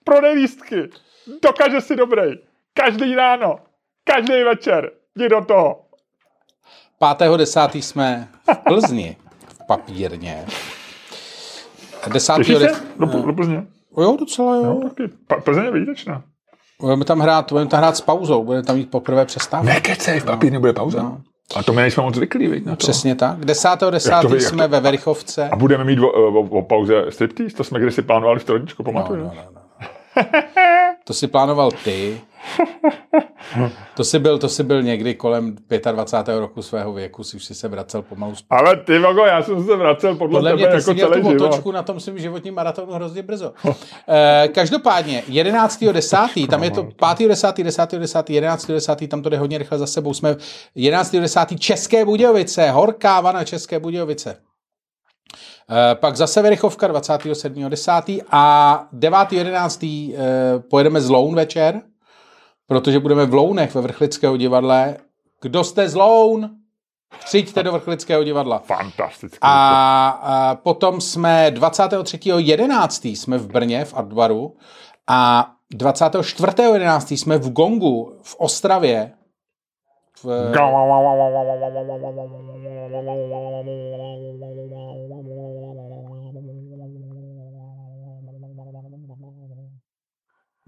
[0.05, 0.91] prodej lístky,
[1.43, 2.33] dokáže si dobrý,
[2.75, 3.59] každý ráno,
[4.05, 5.85] každý večer, jdi do toho.
[7.03, 7.79] 5.10.
[7.79, 9.17] jsme v Plzni,
[9.49, 10.47] v papírně.
[12.13, 12.37] 10.
[12.37, 12.73] Těšíš des...
[12.73, 12.83] se?
[12.99, 13.67] Do, do Plzně?
[13.99, 14.63] Jo, docela jo.
[14.63, 15.09] No, taky.
[15.45, 16.23] Plzeň je výjimečná.
[16.81, 19.67] Budeme tam hrát, budeme tam hrát s pauzou, budeme tam mít poprvé přestávku.
[19.67, 21.03] Nekecej, v papírně bude pauza.
[21.03, 21.21] No.
[21.57, 22.77] A to my nejsme moc zvyklí, viď, na to.
[22.77, 23.39] Přesně tak.
[23.45, 23.69] 10.
[23.91, 24.11] 10.
[24.13, 25.49] Jak to ví, jak jsme to- ve Verichovce.
[25.53, 27.57] A budeme mít o, o, o pauze striptease?
[27.57, 29.21] To jsme kdysi plánovali v Trojničku, No, pamatuju.
[29.25, 30.23] no, no, no.
[31.11, 32.21] To si plánoval ty.
[33.97, 35.57] To si byl, to si byl někdy kolem
[35.93, 36.39] 25.
[36.39, 38.65] roku svého věku, si už si se vracel pomalu zpátky.
[38.67, 41.09] Ale ty vago, já jsem se vracel podle, Podle mě tebe ty jako jsi měl
[41.09, 41.45] celý tu život.
[41.47, 43.53] otočku na tom svým životním maratonu hrozně brzo.
[44.09, 49.87] Eh, Každopádně, 11.10., tam je to 5.10., 10.10., 11.10., tam to jde hodně rychle za
[49.87, 50.15] sebou.
[50.15, 50.37] Jsme
[50.77, 51.59] 11.10.
[51.59, 54.37] České Budějovice, horká vana České Budějovice.
[55.71, 58.23] Eh, pak zase Verichovka 27.10.
[58.31, 60.15] a 9.11.
[60.15, 61.81] eh, pojedeme z Loun večer,
[62.67, 64.97] protože budeme v Lounech ve Vrchlického divadle.
[65.43, 66.51] Kdo jste z Loun?
[67.25, 68.59] Přijďte do Vrchlického divadla.
[68.59, 69.39] Fantastické.
[69.43, 73.17] A, a potom jsme 23.11.
[73.17, 74.57] jsme v Brně v Artbaru
[75.07, 77.17] a 24.11.
[77.17, 79.13] jsme v Gongu v Ostravě.
[80.23, 80.53] V,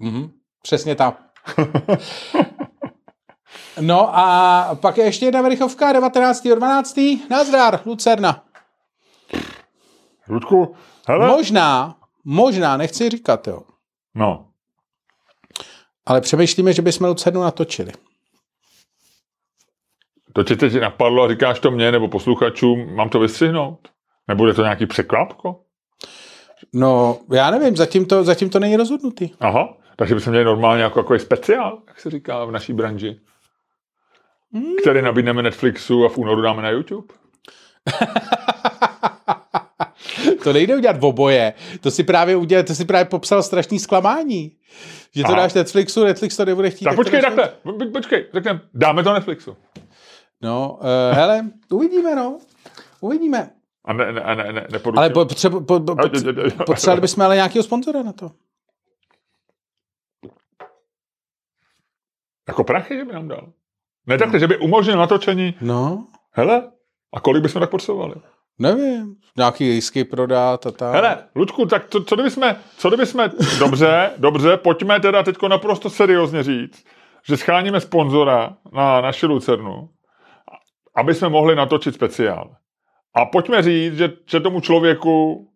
[0.03, 0.31] Mhm,
[0.63, 1.23] přesně tak.
[3.81, 7.21] No a pak je ještě jedna Verichovka 19.12.
[7.31, 8.45] Nazdar, Lucerna.
[10.29, 10.75] Ludku,
[11.09, 11.29] hele.
[11.29, 13.63] Možná, možná, nechci říkat, jo.
[14.15, 14.49] No,
[16.07, 17.93] Ale přemýšlíme, že bychom Lucernu natočili.
[20.33, 23.89] to ti teď napadlo a říkáš to mně nebo posluchačům, mám to vystřihnout?
[24.29, 25.61] Nebude to nějaký překvapko?
[26.73, 29.31] No, já nevím, zatím to, zatím to není rozhodnutý.
[29.41, 33.21] Aha, takže bychom měli normálně jako, jako speciál, jak se říká v naší branži.
[34.83, 37.15] Který nabídneme Netflixu a v únoru dáme na YouTube.
[40.45, 41.53] To nejde udělat v oboje.
[41.81, 44.57] To si právě udělal, to si právě popsal strašný zklamání.
[45.15, 45.37] Že to Aha.
[45.37, 46.85] dáš Netflixu, Netflix to nebude chtít.
[46.85, 49.57] Tak to počkej dáš- takhle, po- počkej, řekneme, dáme to Netflixu.
[50.43, 52.39] No, uh, hele, uvidíme, no.
[53.01, 53.51] Uvidíme.
[53.85, 54.99] A ne, ne, ne, ne, neporučil.
[54.99, 58.31] Ale potřebu, po, po, pot- potřebovali bychom ale nějakého sponzora na to.
[62.49, 63.53] Jako prachy, že by nám dal.
[64.07, 65.55] Ne takhle, že by umožnil natočení.
[65.61, 66.71] No, Hele,
[67.15, 68.15] a kolik bychom tak potřebovali?
[68.59, 69.17] nevím.
[69.37, 70.95] Nějaký lísky prodat a tak.
[70.95, 75.37] Hele, Ludku, tak co, co kdyby jsme, co kdyby jsme, dobře, dobře, pojďme teda teď
[75.49, 76.85] naprosto seriózně říct,
[77.27, 79.89] že scháníme sponzora na naši Lucernu,
[80.97, 82.57] aby jsme mohli natočit speciál.
[83.15, 85.49] A pojďme říct, že, že tomu člověku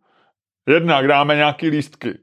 [0.68, 2.18] jednak dáme nějaký lístky,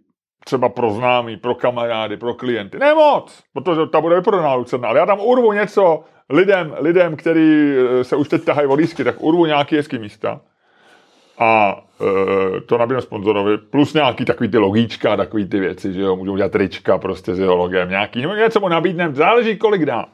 [0.46, 2.80] třeba pro známý, pro kamarády, pro klienty.
[2.80, 7.76] Ne moc, protože ta bude vyprodaná Lucerna, ale já tam urvu něco lidem, lidem, který
[7.78, 10.42] eh, se už teď tahají o lístky, tak urvu nějaký hezký místa
[11.40, 16.16] a e, to nabídnu sponzorovi, plus nějaký takový ty logíčka, takový ty věci, že jo,
[16.16, 20.06] můžou dělat trička prostě s jeho logem, nějaký, nebo něco mu nabídneme, záleží kolik dá.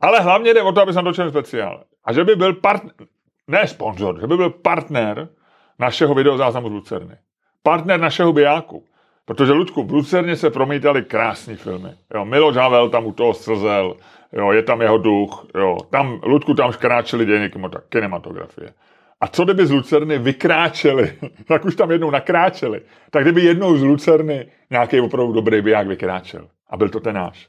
[0.00, 1.84] Ale hlavně jde o to, aby jsem točil speciál.
[2.04, 2.92] A že by byl partner,
[3.48, 5.28] ne sponzor, že by byl partner
[5.78, 7.16] našeho videozáznamu z Lucerny.
[7.62, 8.84] Partner našeho bijáku.
[9.28, 11.88] Protože, Ludku, v Lucerně se promítaly krásné filmy.
[12.14, 13.96] Jo, Miloš Havel tam u toho slzel,
[14.32, 17.50] jo, je tam jeho duch, jo, tam, Ludku, tam škráčeli dějiny
[17.88, 18.72] kinematografie.
[19.20, 21.12] A co kdyby z Lucerny vykráčeli,
[21.48, 26.48] tak už tam jednou nakráčeli, tak kdyby jednou z Lucerny nějaký opravdu dobrý biják vykráčel.
[26.70, 27.48] A byl to ten náš.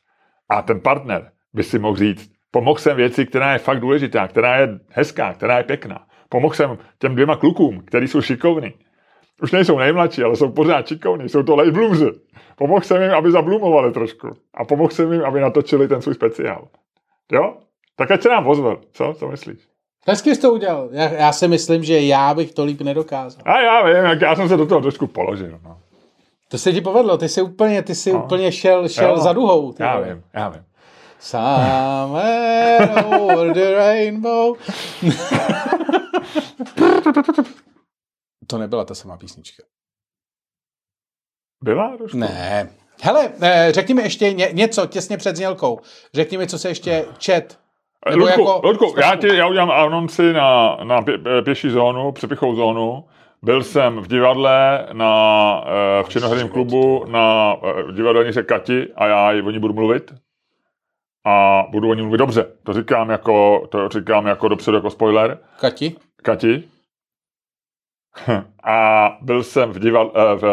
[0.50, 4.56] A ten partner by si mohl říct, pomohl jsem věci, která je fakt důležitá, která
[4.56, 6.06] je hezká, která je pěkná.
[6.30, 8.74] Pomohl jsem těm dvěma klukům, kteří jsou šikovní.
[9.42, 12.12] Už nejsou nejmladší, ale jsou pořád šikovní, jsou to late bloomři.
[12.56, 14.28] Pomohl jsem jim, aby zablumovali trošku.
[14.54, 16.68] A pomohl jsem jim, aby natočili ten svůj speciál.
[17.32, 17.54] Jo?
[17.96, 18.76] Tak ať se nám ozve.
[18.94, 19.14] Co?
[19.20, 19.58] Co myslíš?
[20.08, 20.90] Hezky jsi to udělal.
[20.92, 23.42] Já, já si myslím, že já bych to líp nedokázal.
[23.46, 25.60] A já vím, jak já jsem se do toho trošku položil.
[25.64, 25.78] No.
[26.48, 28.24] To se ti povedlo, ty jsi úplně, ty jsi No.
[28.24, 29.18] úplně šel, šel Jo.
[29.18, 29.72] za duhou.
[29.74, 30.14] Ty Já vole.
[30.14, 30.64] vím, já vím.
[31.20, 34.56] Somewhere over the rainbow.
[38.50, 39.64] to nebyla ta samá písnička.
[41.64, 42.18] Byla, Rušku?
[42.18, 42.70] Ne.
[43.02, 45.80] Hele, eh, řekni mi ještě ně, něco těsně před znělkou.
[46.14, 47.60] Řekni mi, co se ještě čet.
[48.10, 52.12] Nebo Ludku, jako- Ludku já, ti, já udělám anonci na, na pě, pě- pěší zónu,
[52.12, 53.06] přepichou zónu.
[53.42, 55.64] Byl jsem v divadle na,
[56.00, 60.14] eh, v činoherním klubu na eh, divadelnice Kati a já o ní budu mluvit.
[61.26, 62.46] A budu o ní mluvit dobře.
[62.64, 65.38] To říkám jako, to říkám jako dopředu jako spoiler.
[65.60, 65.96] Kati?
[66.24, 66.64] Kati.
[68.64, 70.44] A byl jsem v, divad, eh, v,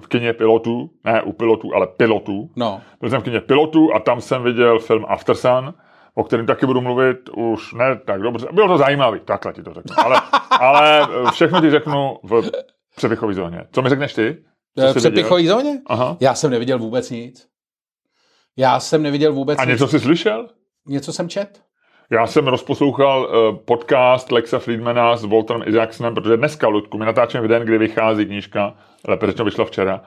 [0.00, 2.50] v kině pilotů, ne u pilotů, ale pilotů.
[2.56, 2.80] No.
[3.00, 5.74] Byl jsem v kině pilotů a tam jsem viděl film Aftersun,
[6.14, 8.46] o kterém taky budu mluvit už ne tak dobře.
[8.52, 9.94] Bylo to zajímavý, takhle ti to řeknu.
[10.04, 10.20] Ale,
[10.60, 12.42] ale všechno ti řeknu v
[12.96, 13.64] přepichové zóně.
[13.72, 14.44] Co mi řekneš ty?
[14.78, 15.80] Eh, V přepichový zóně?
[15.86, 16.16] Aha.
[16.20, 17.46] Já jsem neviděl vůbec nic.
[18.56, 19.70] Já jsem neviděl vůbec A nic.
[19.72, 20.48] něco jsi slyšel?
[20.88, 21.62] něco jsem čet?
[22.10, 27.42] Já jsem rozposlouchal uh, podcast Lexa Friedmana s Walterem Isaacsonem, protože dneska, Ludku, my natáčíme
[27.42, 28.74] v den, kdy vychází knížka,
[29.08, 30.00] lépe řečeno vyšla včera.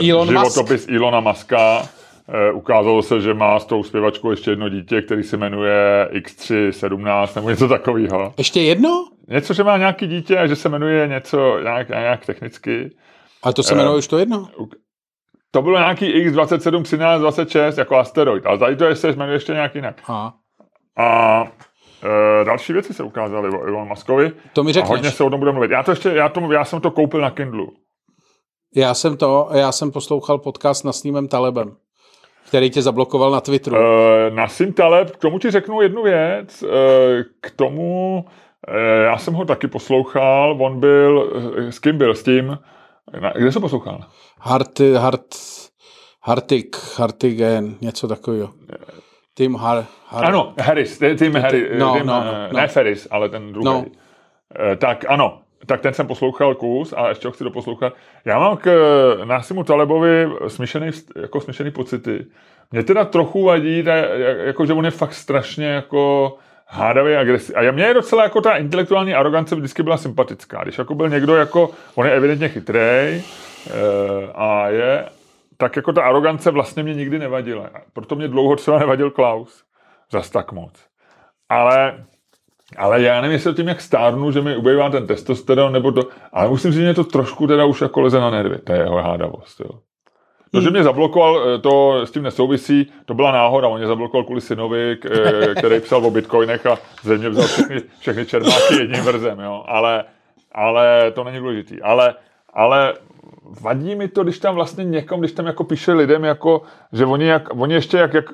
[0.00, 0.38] Uh, Elon Musk.
[0.38, 1.80] životopis Ilona Maska.
[1.80, 7.28] Uh, ukázalo se, že má s tou zpěvačkou ještě jedno dítě, který se jmenuje X317
[7.36, 8.34] nebo něco takového.
[8.38, 9.08] Ještě jedno?
[9.28, 12.90] Něco, že má nějaký dítě a že se jmenuje něco nějak, nějak technicky.
[13.42, 13.76] Ale to se Eh.
[13.76, 14.48] jmenuje už to jedno.
[15.50, 19.74] To bylo nějaký X27, 13, 26 jako asteroid, ale tady to se jmenuje ještě nějak
[19.74, 19.96] jinak.
[20.06, 20.34] Aha.
[20.96, 21.42] A
[22.40, 24.32] e, další věci se ukázaly o Elon Muskovi.
[24.52, 24.90] To mi A řekneš.
[24.90, 25.70] hodně se o tom bude mluvit.
[25.70, 27.72] Já to ještě, já, to, já jsem to koupil na Kindlu.
[28.76, 31.76] Já jsem to, já jsem poslouchal podcast na Snímem Talebem,
[32.48, 33.76] který tě zablokoval na Twitteru.
[33.76, 36.62] E, Nasim Taleb, k tomu ti řeknu jednu věc.
[36.62, 36.66] E,
[37.40, 38.24] k tomu,
[38.68, 42.58] e, já jsem ho taky poslouchal, on byl, eh, s kým byl, s tím,
[43.20, 44.00] na, kde ho poslouchal?
[44.40, 45.26] Hart, Hart,
[46.22, 48.50] Hartig, Hartigen, něco takového.
[49.36, 52.60] Tim Har, Har, Ano, Harris, Tim Harris, no, Tim, no, eh, no.
[52.60, 53.64] ne Ferris, ale ten druhý.
[53.64, 53.84] No.
[54.72, 57.92] Eh, Tak ano, tak ten jsem poslouchal kus a ještě ho chci doposlouchat.
[58.24, 62.26] Já mám k eh, Nasimu Talebovi smíšený, vst- jako smíšený pocity.
[62.72, 63.94] Mě teda trochu vadí, ta,
[64.44, 66.34] jako, že on je fakt strašně jako
[66.66, 67.54] hádavý agresivní.
[67.56, 70.62] A já- mně je docela jako ta intelektuální arogance vždycky byla sympatická.
[70.64, 73.22] Když jako byl někdo jako, on je evidentně chytrej
[73.70, 73.72] eh,
[74.34, 75.04] a je,
[75.56, 77.70] tak jako ta arogance vlastně mě nikdy nevadila.
[77.92, 79.64] Proto mě dlouho třeba nevadil Klaus.
[80.12, 80.86] Zas tak moc.
[81.48, 82.04] Ale
[82.76, 86.48] ale já nevím, jestli tím, jak stárnu, že mi ubývá ten testosteron, nebo to, ale
[86.48, 88.96] musím říct, že mě to trošku teda už jako leze na nervy, to je jeho
[88.96, 89.70] hádavost, jo.
[90.52, 94.24] To, že mě zablokoval, eh, to s tím nesouvisí, to byla náhoda, on mě zablokoval
[94.24, 99.02] kvůli synovi, eh, který psal o bitcoinech a ze mě vzal všechny, všechny čermáky jedním
[99.02, 100.04] vrzem, jo, ale,
[100.52, 102.14] ale to není důležitý, ale,
[102.52, 102.94] ale
[103.60, 107.26] vadí mi to, když tam vlastně někom, když tam jako píše lidem, jako, že oni,
[107.26, 108.24] jak, oni ještě jak, jak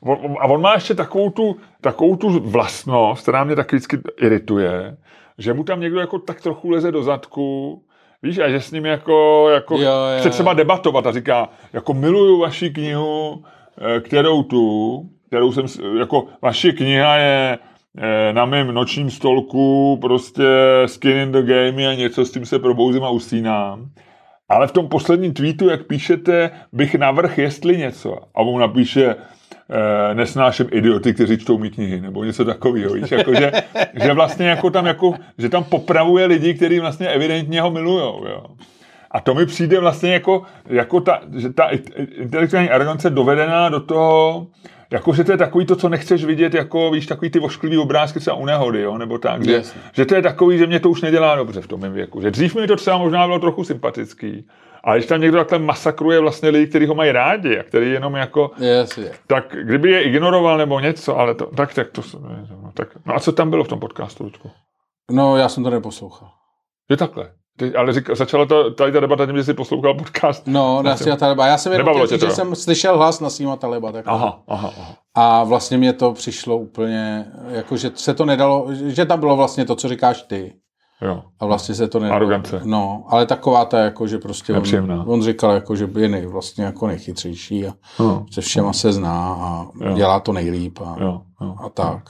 [0.00, 4.96] on, a on má ještě takovou tu, takovou tu vlastnost, která mě tak vždycky irituje,
[5.38, 7.82] že mu tam někdo jako tak trochu leze do zadku,
[8.22, 11.94] víš, a že s ním jako, jako Jo, jo, chce třeba debatovat a říká, jako
[11.94, 13.44] miluju vaši knihu,
[13.96, 15.66] eh, kterou tu, kterou jsem,
[15.98, 17.58] jako vaše kniha je
[17.98, 20.44] eh, na mém nočním stolku prostě
[20.86, 23.90] skin in the game a něco s tím se probouzím a usínám.
[24.48, 28.18] Ale v tom posledním tweetu, jak píšete, bych navrh jestli něco.
[28.34, 29.14] A on napíše,
[29.70, 33.52] eh, nesnáším idioty, kteří čtou mý knihy, nebo něco takového, víš, jako, že,
[33.94, 38.46] že vlastně jako tam, jako, že tam popravuje lidi, kteří vlastně evidentně ho milujou, jo.
[39.10, 41.70] A to mi přijde vlastně jako, jako ta, že ta
[42.16, 44.46] intelektuální arogance dovedená do toho,
[44.90, 48.20] jako, že to je takový to, co nechceš vidět, jako, víš, takový ty ošklivý obrázky
[48.20, 49.80] třeba u nehody, jo, nebo tak, že, Jasně.
[49.92, 52.20] že to je takový, že mě to už nedělá dobře v tom mém věku.
[52.20, 54.48] Že dřív mi to třeba možná bylo trochu sympatický,
[54.84, 58.14] ale když tam někdo takhle masakruje vlastně lidi, kteří ho mají rádi a který jenom
[58.14, 59.10] jako, Jasně.
[59.26, 62.02] tak kdyby je ignoroval nebo něco, ale to, tak, tak to,
[62.62, 64.50] no, tak, no a co tam bylo v tom podcastu, Luďku?
[65.10, 66.30] No, já jsem to neposlouchal.
[66.90, 67.32] Je takhle.
[67.56, 70.46] Ty, ale řík, začala to, tady ta debata tím, že jsi poslouchal podcast.
[70.46, 71.46] No, na Sima Taleba.
[71.46, 72.30] Já jsem jenom tě že jo?
[72.32, 73.92] jsem slyšel hlas na Sima Taleba.
[73.92, 74.94] Tak Aha, aha, aha.
[75.14, 79.64] A vlastně mě to přišlo úplně, jako že se to nedalo, že tam bylo vlastně
[79.64, 80.52] to, co říkáš ty.
[81.02, 81.22] Jo.
[81.40, 82.16] A vlastně se to nedalo.
[82.16, 82.60] Arogance.
[82.64, 84.94] No, ale taková ta, jako, že prostě Nepříjemná.
[84.94, 88.26] on, on, říkal, jako, že je nej, vlastně jako nejchytřejší a No.
[88.32, 89.94] se všema se zná a Jo.
[89.94, 91.54] dělá to nejlíp a, Jo, jo.
[91.64, 92.02] a tak.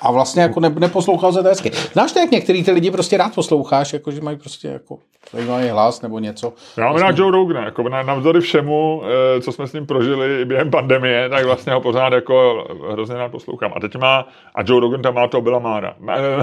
[0.00, 1.70] A vlastně jako ne, neposlouchal se to hezky.
[1.92, 4.98] Znáš to, jak některý ty lidi prostě rád posloucháš, jako že mají prostě jako
[5.32, 6.52] zajímavý hlas nebo něco.
[6.76, 9.02] Já mám rád Joe Rogana, jako na, navzdory všemu,
[9.36, 13.32] eh, co jsme s ním prožili během pandemie, tak vlastně ho pořád jako hrozně rád
[13.32, 13.72] poslouchám.
[13.76, 15.96] A teď má, a Joe Rogan tam má to byla Mára.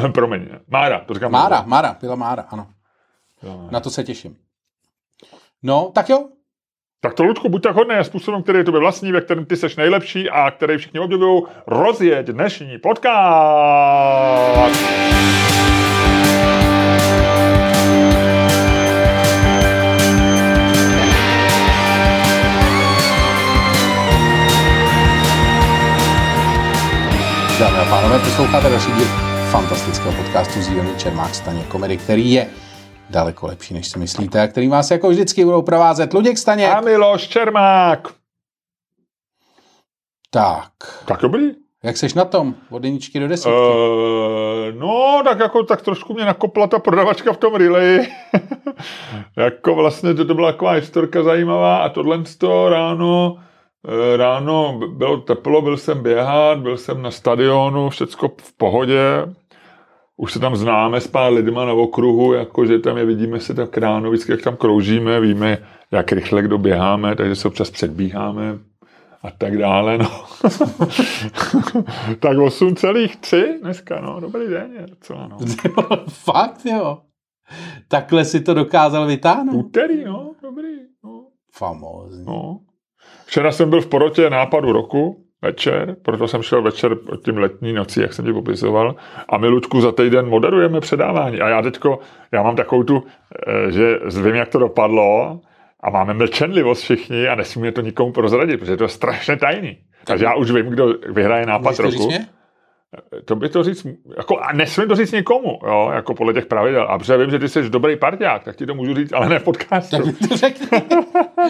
[0.05, 1.31] Eh, Promiň, Mára, to říkám.
[1.31, 2.67] Mára, Mára, byla Mára, ano.
[3.43, 3.67] Jo.
[3.71, 4.35] Na to se těším.
[5.63, 6.25] No, tak jo.
[7.03, 9.55] Tak to, Ludku, buď tak hodný a způsobem, který je tobě vlastní, ve kterém ty
[9.57, 13.13] seš nejlepší a který všichni obdivují, rozjeď dnešní podcast.
[27.59, 29.07] Dámy a pánové, posloucháte další díl
[29.51, 32.47] fantastického podcastu z dílny Čermák Staně komedy, který je
[33.09, 36.71] daleko lepší, než si myslíte a který vás jako vždycky budou provázet Luděk Staněk.
[36.71, 38.07] A Miloš Čermák.
[40.29, 40.71] Tak,
[41.05, 41.51] Tak dobrý.
[41.83, 42.55] jak seš na tom?
[42.69, 43.51] Od jedničky do desítky.
[43.51, 48.07] Uh, no, tak jako tak trošku mě nakopla ta prodavačka v tom relay.
[49.37, 53.37] jako vlastně to, to byla taková historka zajímavá a tohle to ráno
[53.87, 59.01] eh, ráno bylo teplo, byl jsem běhat, byl jsem na stadionu, všecko v pohodě.
[60.23, 63.77] Už se tam známe s pár lidma na okruhu, jakože tam je vidíme se tak
[63.77, 65.57] ráno, vždycky jak tam kroužíme, víme,
[65.91, 68.59] jak rychle kdo běháme, takže se občas předbíháme
[69.23, 70.09] a tak dále, no.
[72.19, 75.37] tak 8,3 dneska, no, dobrý den je docela, no.
[76.09, 77.01] Fakt, jo.
[77.87, 79.65] Takhle si to dokázal vytáhnout.
[79.65, 81.25] Úterý, no, dobrý, no.
[81.53, 82.25] Famózní.
[82.25, 82.59] no.
[83.25, 88.01] Včera jsem byl v porotě nápadu roku, večer, proto jsem šel večer tím letní nocí,
[88.01, 88.95] jak jsem ti popisoval.
[89.29, 91.41] A my, Luďku, za týden moderujeme předávání.
[91.41, 91.99] A já teďko,
[92.31, 93.03] já mám takovou tu,
[93.47, 95.39] eh, že vím, jak to dopadlo
[95.79, 99.77] a máme mlčenlivost všichni a nesmíme to nikomu prozradit, protože to je strašně tajný.
[100.05, 102.07] Takže já už vím, kdo vyhraje nápad Můžeš to říct roku.
[102.11, 102.27] mě?
[103.25, 106.87] To by to říct, jako, a nesmím to říct nikomu, jo, jako podle těch pravidel.
[106.89, 109.39] A protože vím, že ty jsi dobrý parťák, tak ti to můžu říct, ale ne
[109.39, 109.97] v podcastu.
[109.97, 110.67] Tak to řekni.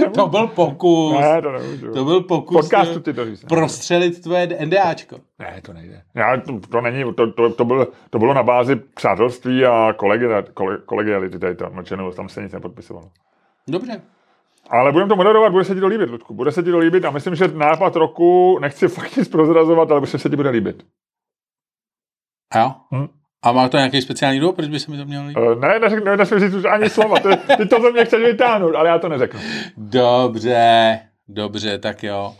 [0.16, 1.20] to byl pokus.
[1.20, 1.92] Ne, to nemůžu.
[1.92, 2.58] To byl pokus.
[2.58, 3.44] Podcastu ty to říct.
[3.44, 5.18] Prostřelit tvoje NDAčko.
[5.40, 6.02] Ne, to nejde.
[6.16, 10.52] Já, to, to není, to, to, to, bylo, to bylo na bázi přátelství a kolegiality,
[10.86, 13.10] kolegiality tady to mlčenou, tam se nic nepodpisovalo.
[13.68, 14.02] Dobře.
[14.70, 16.34] Ale budeme to moderovat, bude se ti to líbit, Ludku.
[16.34, 20.02] Bude se ti to líbit a myslím, že nápad roku, nechci fakt nic prozrazovat, ale
[20.02, 20.84] myslím, že se ti bude líbit.
[22.56, 22.72] Jo?
[22.96, 23.08] Hm.
[23.44, 25.38] A má to nějaký speciální důvod, proč by se mi to mělo líbit?
[25.38, 27.20] Uh, ne, ne, ne, nesmím říct už ani slova.
[27.20, 29.40] Ty, ty to ze mě chceš vytáhnout, ale já to neřeknu.
[29.78, 32.36] Dobře, dobře, tak jo.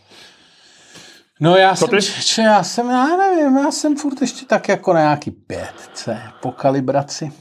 [1.40, 2.06] No já Co jsem, ty?
[2.06, 6.52] č, já jsem, já nevím, já jsem furt ještě tak jako na nějaký pětce po
[6.52, 7.32] kalibraci.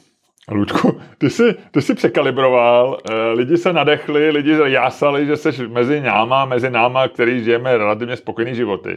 [0.50, 6.00] Ludku, ty jsi, ty jsi překalibroval, eh, lidi se nadechli, lidi jásali, že jsi mezi
[6.00, 8.96] náma, mezi náma, který žijeme relativně spokojený životy.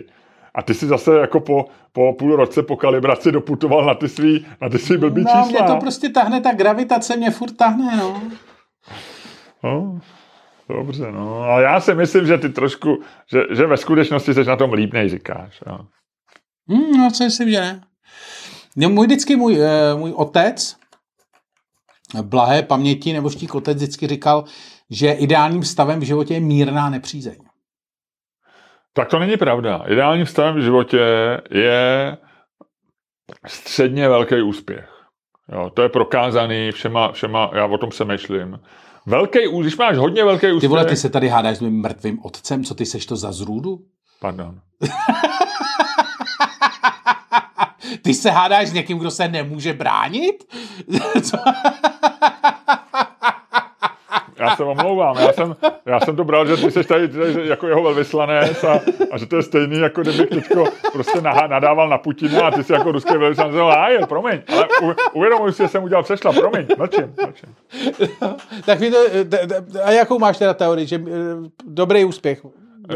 [0.56, 4.46] A ty jsi zase jako po, po půl roce po kalibraci doputoval na ty svý,
[4.62, 5.66] na ty svý blbý No, čísla.
[5.66, 8.22] mě to prostě tahne, ta gravitace mě furt tahne, no.
[9.64, 10.00] No,
[10.70, 11.40] dobře, no.
[11.42, 12.98] Ale já si myslím, že ty trošku,
[13.32, 15.62] že, že ve skutečnosti jsi na tom líp, než říkáš.
[15.68, 15.78] Jo.
[16.70, 17.82] Hmm, no, co myslím, že ne.
[18.76, 20.76] No, můj vždycky můj, eh, můj otec,
[22.22, 24.44] blahé paměti nebo štík otec vždycky říkal,
[24.90, 27.36] že ideálním stavem v životě je mírná nepřízeň.
[28.96, 29.84] Tak to není pravda.
[29.88, 31.00] Ideálním stavem v životě
[31.52, 32.18] je
[33.48, 34.90] středně velký úspěch.
[35.52, 38.60] Jo, to je prokázaný všema, všema, já o tom se myšlím.
[39.06, 40.62] Velký, ú- když máš hodně velký úspěch...
[40.62, 43.32] Ty vole, ty se tady hádáš s mým mrtvým otcem, co ty seš to za
[43.32, 43.80] zrůdu?
[44.22, 44.60] Pardon.
[48.02, 50.44] Ty se hádáš s někým, kdo se nemůže bránit?
[54.40, 57.68] Já se omlouvám, já jsem, já jsem to bral, že ty jsi tady, tady jako
[57.68, 61.98] jeho velvyslanec a, a, že to je stejný, jako kdybych teďko prostě nahá, nadával na
[61.98, 65.70] Putina a ty jsi jako ruský velvyslanec, a je, promiň, ale u, uvědomuji si, že
[65.70, 67.56] jsem udělal přešla, promiň, mlčím, mlčím.
[68.66, 68.98] tak to,
[69.84, 71.10] a jakou máš teda teorii, že eh,
[71.68, 72.46] dobrý úspěch?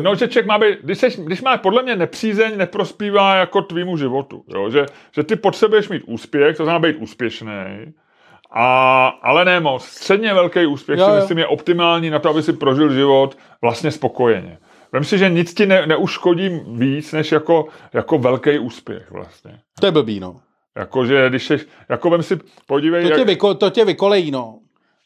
[0.02, 3.98] No, že člověk má být, když, seš, když máš podle mě nepřízeň, neprospívá jako tvýmu
[3.98, 4.44] životu.
[4.48, 4.70] Jo?
[4.70, 7.94] Že, že ty potřebuješ mít úspěch, to znamená být úspěšný,
[8.52, 9.86] a, ale ne moc.
[9.86, 11.16] Středně velký úspěch Jo, si jo.
[11.16, 14.58] myslím je optimální na to, aby si prožil život vlastně spokojeně.
[14.92, 19.60] Vem si, že nic ti ne, neuškodí víc, než jako, jako velký úspěch vlastně.
[19.80, 20.36] To je blbý, no.
[20.78, 21.60] Jakože, když jsi,
[21.90, 24.60] jako vem si, podívej, To tě, jak, vyko, to tě vykolejí, no.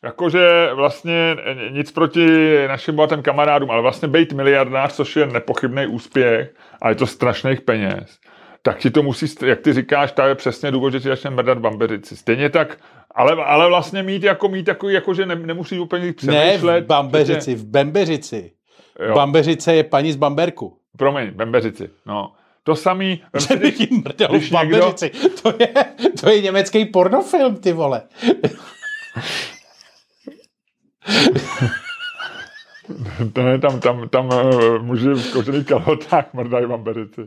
[0.03, 1.36] jakože vlastně
[1.71, 2.27] nic proti
[2.67, 7.62] našim bohatým kamarádům, ale vlastně být miliardář, což je nepochybný úspěch a je to strašných
[7.62, 8.19] peněz,
[8.62, 11.58] tak ti to musí, jak ty říkáš, to je přesně důvod, že ti začne mrdat
[11.58, 12.17] bambeřici.
[12.17, 12.77] Stejně tak,
[13.15, 16.84] ale, ale vlastně mít jako mít takový, jako že ne, nemusíš úplně Ne přemýšlet.
[16.84, 18.52] v Bambeřici, v Bembeřici.
[19.08, 19.15] Jo.
[19.15, 20.78] Bambeřice je paní z Bamberku.
[20.97, 22.34] Promiň, bambeřici, no.
[22.63, 23.88] To samý, Že by když, ti
[24.30, 25.12] když v Bambeřici.
[25.43, 25.67] To je,
[26.21, 28.02] to je německý pornofilm, ty vole.
[33.34, 37.21] to ne, tam, tam, tam uh, muži v kožených kalhotách mrdají bambeřici.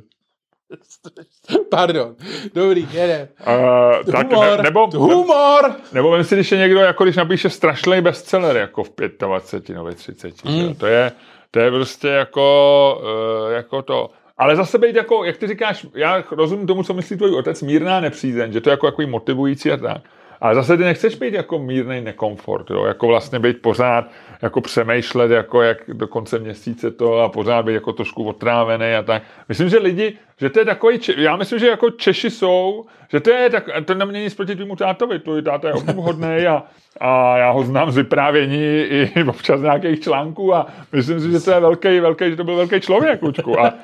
[1.71, 2.17] Pardon.
[2.55, 3.29] Dobrý, jedem.
[3.47, 4.57] Uh, tak, Humor.
[4.57, 5.73] ne, nebo, Humor.
[5.93, 9.91] Nebo vem si, když je někdo, jako když napíše strašný bestseller, jako v 25 nebo
[9.91, 10.45] 30.
[10.45, 10.75] Mm.
[10.75, 11.13] To, je,
[11.51, 13.03] to je prostě jako,
[13.47, 14.11] uh, jako to.
[14.39, 18.01] Ale zase být jako, jak ty říkáš, já rozumím tomu, co myslí tvůj otec, mírná
[18.01, 20.03] nepřízeň, že to je jako, jako motivující a tak.
[20.41, 22.85] Ale zase ty nechceš být jako mírný nekomfort, jo?
[22.85, 24.11] jako vlastně být pořád,
[24.43, 29.03] jako přemýšlet, jako jak do konce měsíce to a pořád být jako trošku otrávený a
[29.03, 29.23] tak.
[29.49, 33.31] Myslím, že lidi, že to je takový, já myslím, že jako Češi jsou, že to
[33.31, 36.63] je tak, to nemění nic proti tvýmu tátovi, tvůj táta je obdivuhodný a,
[37.01, 41.51] a já ho znám z vyprávění i občas nějakých článků a myslím si, že to
[41.51, 43.61] je velký, velký, že to byl velký člověk, Luďku.
[43.61, 43.75] A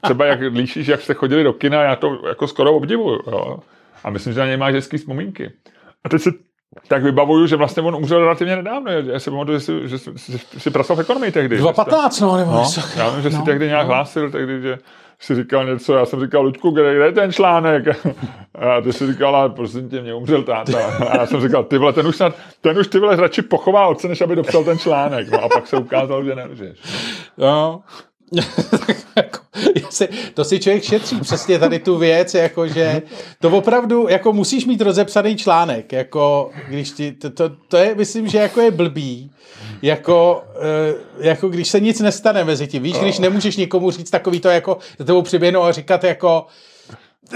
[0.00, 3.58] třeba jak líšíš, jak jste chodili do kina, já to jako skoro obdivuju, jo.
[4.04, 5.52] A myslím, že na něj máš hezký vzpomínky.
[6.04, 6.30] A teď si
[6.88, 8.90] tak vybavuju, že vlastně on umřel relativně nedávno.
[8.90, 10.10] Já si pamatuju, že jsi, že jsi,
[10.52, 11.58] že jsi pracoval v ekonomii tehdy.
[11.58, 12.64] 2.15, no, nebo No,
[12.96, 13.94] já vím, že jsi No, tehdy nějak no.
[13.94, 14.78] hlásil, tehdy, že
[15.18, 17.84] jsi říkal něco, já jsem říkal, Luďku, kde, kde je ten článek?
[18.54, 20.78] A ty jsi říkal, ale prosím tě, mě umřel táta.
[21.10, 23.86] A já jsem říkal, ty vole, ten už, snad, ten už ty vole radši pochová
[23.86, 25.30] otce, než aby dopsal ten článek.
[25.30, 26.78] No a pak se ukázalo, že nelžeš.
[27.38, 27.82] No.
[29.16, 29.38] Jako,
[30.34, 33.02] to si člověk šetří přesně tady tu věc, jako že
[33.40, 38.28] to opravdu, jako musíš mít rozepsaný článek, jako když ti, to, to, to je, myslím,
[38.28, 39.30] že jako je blbý,
[39.82, 44.40] jako, eh, jako když se nic nestane mezi tím, víš, když nemůžeš nikomu říct takový
[44.40, 46.46] to, jako za tebou přiběhnout a říkat jako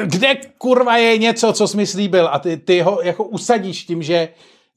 [0.05, 4.29] kde kurva je něco, co jsi slíbil a ty, ty ho jako usadíš tím, že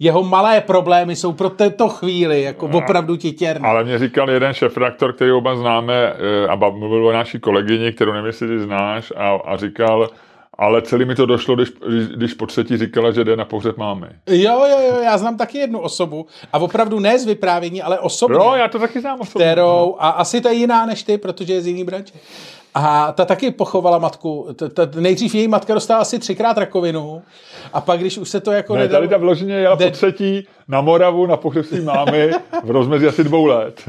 [0.02, 3.70] jeho malé problémy jsou pro této chvíli jako opravdu titěrné.
[3.70, 8.12] Ale mě říkal jeden šefredaktor, který oba známe, eh, a mluvil o naší kolegyni, kterou
[8.12, 10.10] nevím, jestli ty znáš, a, a říkal,
[10.58, 11.70] ale celý mi to došlo, když,
[12.16, 14.08] když po třetí říkala, že jde na pohřeb mámy.
[14.28, 18.36] Jo, jo, jo, já znám taky jednu osobu a opravdu ne z vyprávění, ale osobně.
[18.36, 19.46] Jo, já to taky znám osobně.
[19.46, 22.14] Kterou, a asi to je jiná než ty, protože je z jiný branže.
[22.74, 24.48] A ta taky pochovala matku.
[24.56, 27.22] Ta, ta, nejdřív její matka dostala asi třikrát rakovinu
[27.74, 29.00] a pak, když už se to jako ne, nedalo...
[29.02, 32.32] tady ta vloženě jela po třetí na Moravu na pohřeb svý mámy
[32.64, 33.84] v rozmezí asi dvou let.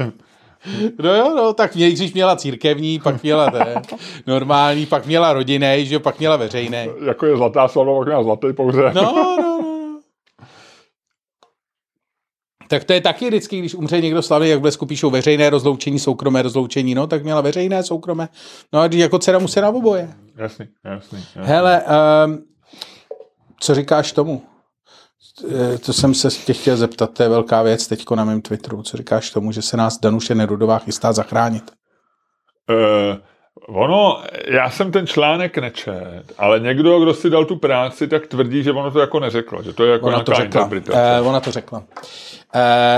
[0.99, 3.81] No jo, no, tak nejdřív měla církevní, pak měla ten,
[4.27, 6.87] normální, pak měla rodinný, že jo, pak měla veřejný.
[7.05, 8.93] Jako je zlatá svatba, pak měla zlatý pohřeb.
[8.93, 9.99] No, no, no.
[12.73, 15.99] Tak to je taky vždycky, když umře někdo slavný, jak v Blesku píšou veřejné rozloučení,
[15.99, 18.29] soukromé rozloučení, no, tak měla veřejné, soukromé.
[18.73, 20.13] No a když jako dcera musí na oboje.
[20.37, 21.41] Jasný, jasný, jasný.
[21.43, 21.83] Hele,
[22.25, 22.43] um,
[23.59, 24.41] co říkáš tomu?
[25.49, 28.83] Eh, to jsem se tě chtěl zeptat, to je velká věc teďko na mém Twitteru.
[28.83, 31.71] Co říkáš tomu, že se nás Danuše Nerudová chystá zachránit?
[32.69, 33.17] Uh,
[33.67, 38.63] ono, já jsem ten článek nečet, ale někdo, kdo si dal tu práci, tak tvrdí,
[38.63, 40.61] že ono to jako neřeklo, že to je jako ona nějaká to řekla.
[40.61, 41.21] interpretace.
[41.21, 41.79] Uh, ona to řekla.
[41.79, 41.83] Uh,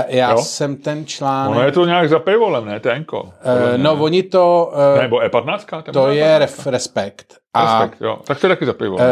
[0.08, 0.38] já Jo?
[0.38, 1.56] jsem ten článek...
[1.56, 3.22] Ono je to nějak za paywallem, ne, Tenko?
[3.22, 3.30] uh,
[3.76, 4.72] no, oni to...
[4.96, 5.82] Uh, Nebo E15?
[5.92, 6.38] to možná je E15?
[6.38, 7.34] ref, respekt.
[7.54, 8.18] A Respekt, jo.
[8.26, 9.10] Tak to je taky za paywallem.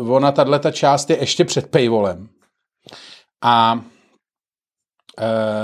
[0.00, 2.28] uh, ona, tahle ta část je ještě před paywallem.
[3.44, 3.80] A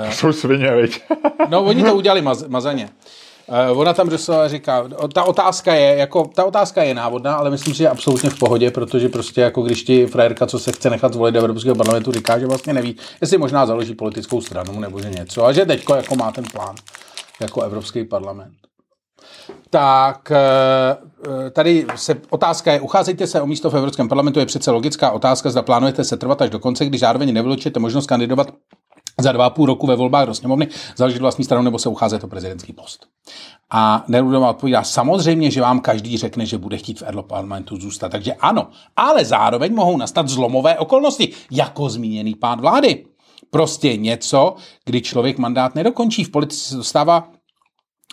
[0.05, 1.03] uh, Jsou svině, viď?
[1.49, 2.89] No, oni to udělali maz, mazaně.
[3.51, 7.75] Uh, ona tam doslova říká, ta otázka je, jako, ta otázka je návodná, ale myslím
[7.75, 10.91] si, že je absolutně v pohodě, protože prostě jako když ti frajerka, co se chce
[10.91, 15.01] nechat zvolit do Evropského parlamentu, říká, že vlastně neví, jestli možná založí politickou stranu nebo
[15.01, 16.75] že něco, a že teďko jako má ten plán
[17.41, 18.55] jako Evropský parlament.
[19.71, 24.71] Tak eh, tady se otázka je, ucházejte se o místo v Evropském parlamentu, je přece
[24.71, 28.49] logická otázka, zda plánujete se trvat až do konce, když zároveň nevylučujete možnost kandidovat
[29.23, 32.25] za dva a půl roku ve volbách do sněmovny, založit vlastní stranu nebo se ucházet
[32.25, 33.07] o prezidentský post.
[33.71, 38.09] A Nerudová odpovídá, samozřejmě, že vám každý řekne, že bude chtít v Europarlamentu zůstat.
[38.09, 43.07] Takže ano, ale zároveň mohou nastat zlomové okolnosti, jako zmíněný pád vlády.
[43.51, 44.55] Prostě něco,
[44.85, 46.25] kdy člověk mandát nedokončí.
[46.25, 47.29] V politice se dostává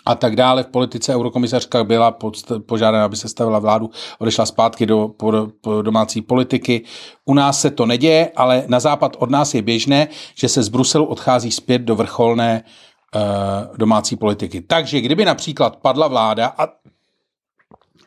[0.08, 0.62] a tak dále.
[0.62, 5.82] V politice eurokomisařka byla podst- požádána, aby se stavila vládu, odešla zpátky do po, po
[5.82, 6.84] domácí politiky.
[7.24, 10.68] U nás se to neděje, ale na západ od nás je běžné, že se z
[10.68, 12.62] Bruselu odchází zpět do vrcholné
[13.14, 14.60] uh, domácí politiky.
[14.60, 16.68] Takže kdyby například padla vláda, a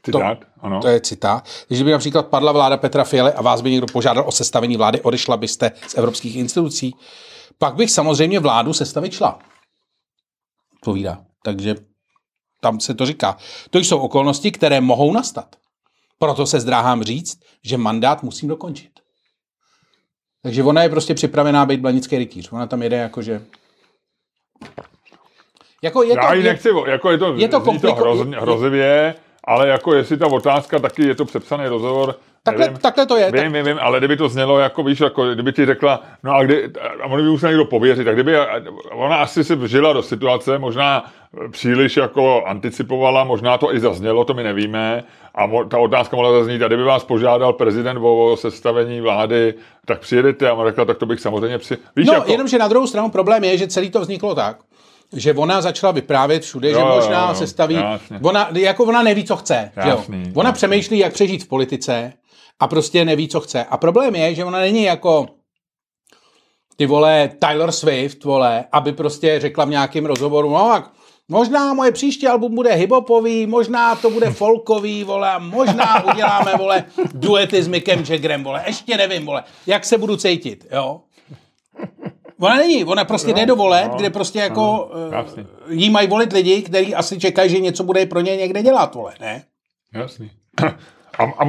[0.04, 0.82] Citát, ano.
[0.82, 4.24] to je citát, když by například padla vláda Petra Fialy a vás by někdo požádal
[4.28, 6.95] o sestavení vlády, odešla byste z evropských institucí,
[7.58, 9.39] pak bych samozřejmě vládu sestavit šla.
[10.84, 11.18] Povídá.
[11.43, 11.76] Takže
[12.62, 13.38] tam se to říká.
[13.70, 15.55] To jsou okolnosti, které mohou nastat.
[16.20, 18.91] Proto se zdráhám říct, že mandát musím dokončit.
[20.43, 22.51] Takže ona je prostě připravená být blanický rytíř.
[22.51, 23.41] Ona tam jede jakože...
[25.84, 27.97] Jako je Já to, ji je, nechci, jako je to, je to zní to kompliko-
[27.97, 33.06] hrozně, hrozivě, ale jako jestli ta otázka, taky je to přepsaný rozhovor, takhle, nevím, takhle
[33.06, 33.32] to je.
[33.32, 36.44] Vím, vím, vím, ale kdyby to znělo jako, víš, jako kdyby ti řekla, no a
[36.44, 36.70] kdy,
[37.02, 38.36] a on by musel někdo pověřit, tak kdyby,
[38.92, 41.06] ona asi se vžila do situace, možná
[41.52, 45.04] příliš jako anticipovala, možná to i zaznělo, to my nevíme,
[45.36, 49.54] a mo, ta otázka mohla zaznít, a kdyby vás požádal prezident o sestavení vlády,
[49.86, 51.78] tak přijedete a on řekla, tak to bych samozřejmě při...
[51.96, 54.58] Víš, No, jako, jenomže na druhou stranu problém je, že celý to vzniklo tak,
[55.16, 57.76] že ona začala vyprávět všude, Jo, že jo, možná jo, se staví.
[57.76, 58.20] jasně.
[58.22, 59.72] Ona, jako ona neví, co chce.
[59.84, 59.96] že jo?
[59.98, 60.58] Jasný, Ona jasný.
[60.58, 62.14] přemýšlí, jak přežít v politice
[62.62, 63.64] a prostě neví, co chce.
[63.64, 65.26] A problém je, že ona není jako
[66.76, 70.91] ty vole Tyler Swift, vole, aby prostě řekla v nějakém rozhovoru, no tak
[71.28, 76.84] možná moje příští album bude hiphopový, možná to bude folkový, vole, a možná uděláme, vole,
[77.14, 81.01] duety s Mickem Jaggerem, vole, ještě nevím, vole, jak se budu cítit, jo.
[82.39, 85.47] Ona není, ona prostě jde do voleb, no, kde prostě jako jasný.
[85.70, 89.14] jí mají volit lidi, kteří asi čekají, že něco bude pro ně někde dělat, vole,
[89.20, 89.43] ne?
[89.93, 90.32] Jasný.
[91.22, 91.45] A, a,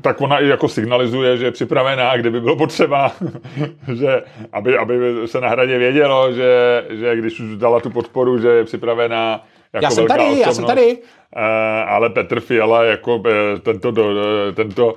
[0.00, 3.12] tak ona i jako signalizuje, že je připravená, kdyby bylo potřeba,
[3.94, 4.94] že aby, aby
[5.26, 9.84] se na hradě vědělo, že, že když už dala tu podporu, že je připravená jako
[9.84, 10.68] Já jsem tady, já jsem osobnost.
[10.68, 10.98] tady.
[11.36, 14.94] Eh, ale Petr Fiala jako eh, tento, eh, tento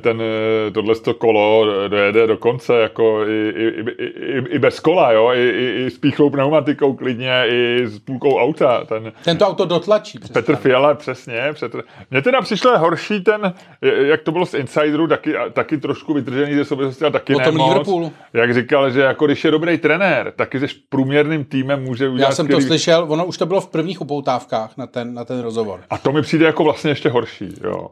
[0.00, 5.12] ten, eh, tohle to kolo dojede do konce jako i, i, i, i, bez kola,
[5.12, 5.32] jo?
[5.34, 8.84] I, i, i s píchlou pneumatikou klidně, i s půlkou auta.
[8.84, 10.18] Ten, Tento auto dotlačí.
[10.18, 10.32] přesně.
[10.32, 11.42] Petr Fiala, přesně.
[11.60, 11.82] Petr...
[12.10, 16.64] Mně teda přišlo horší ten, jak to bylo z Insideru, taky, taky trošku vytržený ze
[16.64, 17.68] souvislosti a taky O tom moc.
[17.68, 18.12] Liverpoolu.
[18.32, 22.34] Jak říkal, že jako když je dobrý trenér, taky se průměrným týmem může udělat Já
[22.34, 25.40] jsem to skvělý- slyšel, ono už to bylo v prvních upoutávkách na ten, na ten
[25.40, 25.80] rozhovor.
[25.90, 27.88] A to mi přijde jako vlastně ještě horší, jo.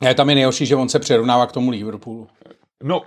[0.00, 2.28] Ne, tam je nejhorší, že on se přirovnává k tomu Liverpoolu.
[2.82, 3.02] No,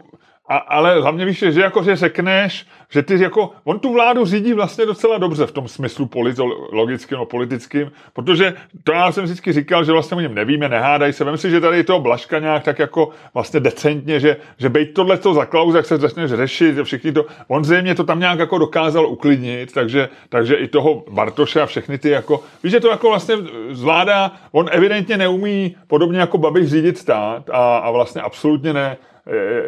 [0.48, 4.54] a, ale hlavně víš, že jako že řekneš, že ty jako, on tu vládu řídí
[4.54, 9.84] vlastně docela dobře v tom smyslu politologickým a politickým, protože to já jsem vždycky říkal,
[9.84, 11.24] že vlastně o něm nevíme, nehádají se.
[11.24, 14.94] Vem si, že tady je toho Blaška nějak tak jako vlastně decentně, že, že bejt
[14.94, 18.40] tohle to za klauz, jak se začneš řešit, všichni to, on zřejmě to tam nějak
[18.40, 22.90] jako dokázal uklidnit, takže, takže i toho Bartoše a všechny ty jako, víš, že to
[22.90, 23.36] jako vlastně
[23.72, 28.98] zvládá, on evidentně neumí podobně jako Babiš řídit stát a, a vlastně absolutně ne,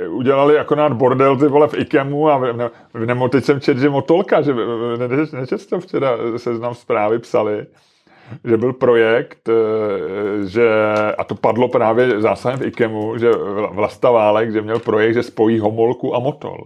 [0.08, 2.70] udělali akorát bordel ty vole v Ikemu a ne,
[3.06, 4.54] nebo teď jsem čet, že Motolka, že
[4.98, 5.08] ne,
[5.40, 7.66] nečet to včera seznam zprávy psali,
[8.44, 10.70] že byl projekt, eh, že,
[11.18, 13.32] a to padlo právě zásahem v Ikemu, že
[13.72, 16.58] Vlasta Válek, že měl projekt, že spojí Homolku a Motol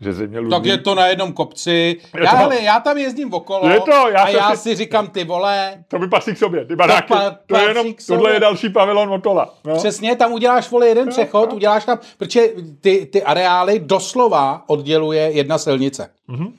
[0.00, 0.38] že země.
[0.50, 2.00] Tak je to na jednom kopci.
[2.16, 2.36] Je já, to...
[2.36, 5.84] hele, já tam jezdím okolo je to, já a já si říkám, ty vole...
[5.88, 7.08] To by patří k sobě, ty baráky.
[7.08, 9.54] To, pa, to je jenom, tohle je další pavilon Motola.
[9.64, 9.76] No?
[9.76, 11.56] Přesně, tam uděláš, vole, jeden no, přechod, no.
[11.56, 12.48] uděláš tam, protože
[12.80, 16.10] ty, ty areály doslova odděluje jedna silnice.
[16.28, 16.52] Mm-hmm.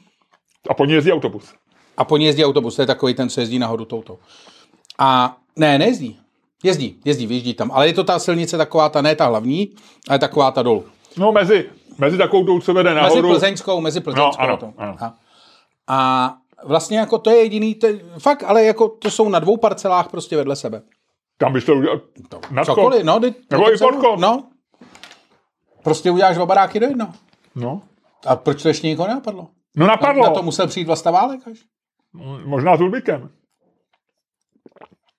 [0.69, 1.53] A po ní jezdí autobus.
[1.97, 4.17] A po ní jezdí autobus, to je takový ten, co jezdí nahoru touto.
[4.97, 6.19] A ne, nejezdí.
[6.63, 7.71] Jezdí, jezdí, vyjíždí tam.
[7.71, 9.69] Ale je to ta silnice taková, ta ne ta hlavní,
[10.09, 10.85] ale taková ta dolů.
[11.17, 11.69] No mezi,
[11.99, 13.21] Mezi takovou tou, co vede nahoru.
[13.21, 14.41] Mezi Plzeňskou, mezi Plzeňskou.
[14.41, 14.97] No, ano, ano.
[15.01, 15.15] A,
[15.87, 16.35] a
[16.65, 17.87] vlastně jako to je jediný, to,
[18.19, 20.81] fakt, ale jako to jsou na dvou parcelách prostě vedle sebe.
[21.37, 23.19] Tam byste udělal to, Cokoliv, no.
[23.19, 24.15] Ty, Nebo i podko.
[24.19, 24.43] No.
[25.83, 27.13] Prostě uděláš dva baráky do jedno.
[27.55, 27.81] No.
[28.27, 29.47] A proč to ještě nikoho nenapadlo?
[29.75, 30.23] No napadlo.
[30.23, 31.57] Na, na to musel přijít Vlasta Válek až?
[32.45, 33.29] Možná s Ulbikem.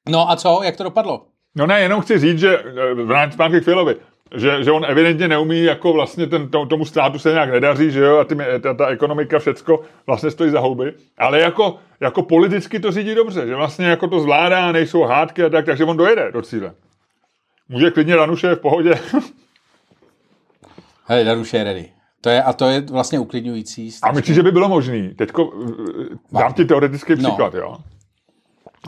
[0.09, 0.61] No a co?
[0.63, 1.27] Jak to dopadlo?
[1.55, 3.97] No ne, jenom chci říct, že eh, v rámci zpátky k Filovi,
[4.35, 8.19] že, že on evidentně neumí, jako vlastně ten, tomu státu se nějak nedaří, že jo,
[8.19, 12.93] a ty, ta, ta ekonomika, všecko vlastně stojí za houby, ale jako, jako politicky to
[12.93, 16.43] řídí dobře, že vlastně jako to zvládá, nejsou hádky a tak, takže on dojede do
[16.43, 16.75] cíle.
[17.69, 18.91] Může klidně Danuše v pohodě.
[21.05, 21.89] Hej, Danuše je ready.
[22.21, 23.91] To je, a to je vlastně uklidňující.
[24.03, 25.15] A myslíš, že by bylo možné?
[25.15, 25.53] Teďko
[26.33, 27.17] dám ti teoretický no.
[27.17, 27.61] příklad, no.
[27.61, 27.77] jo.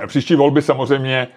[0.07, 1.29] Příští volby samozřejmě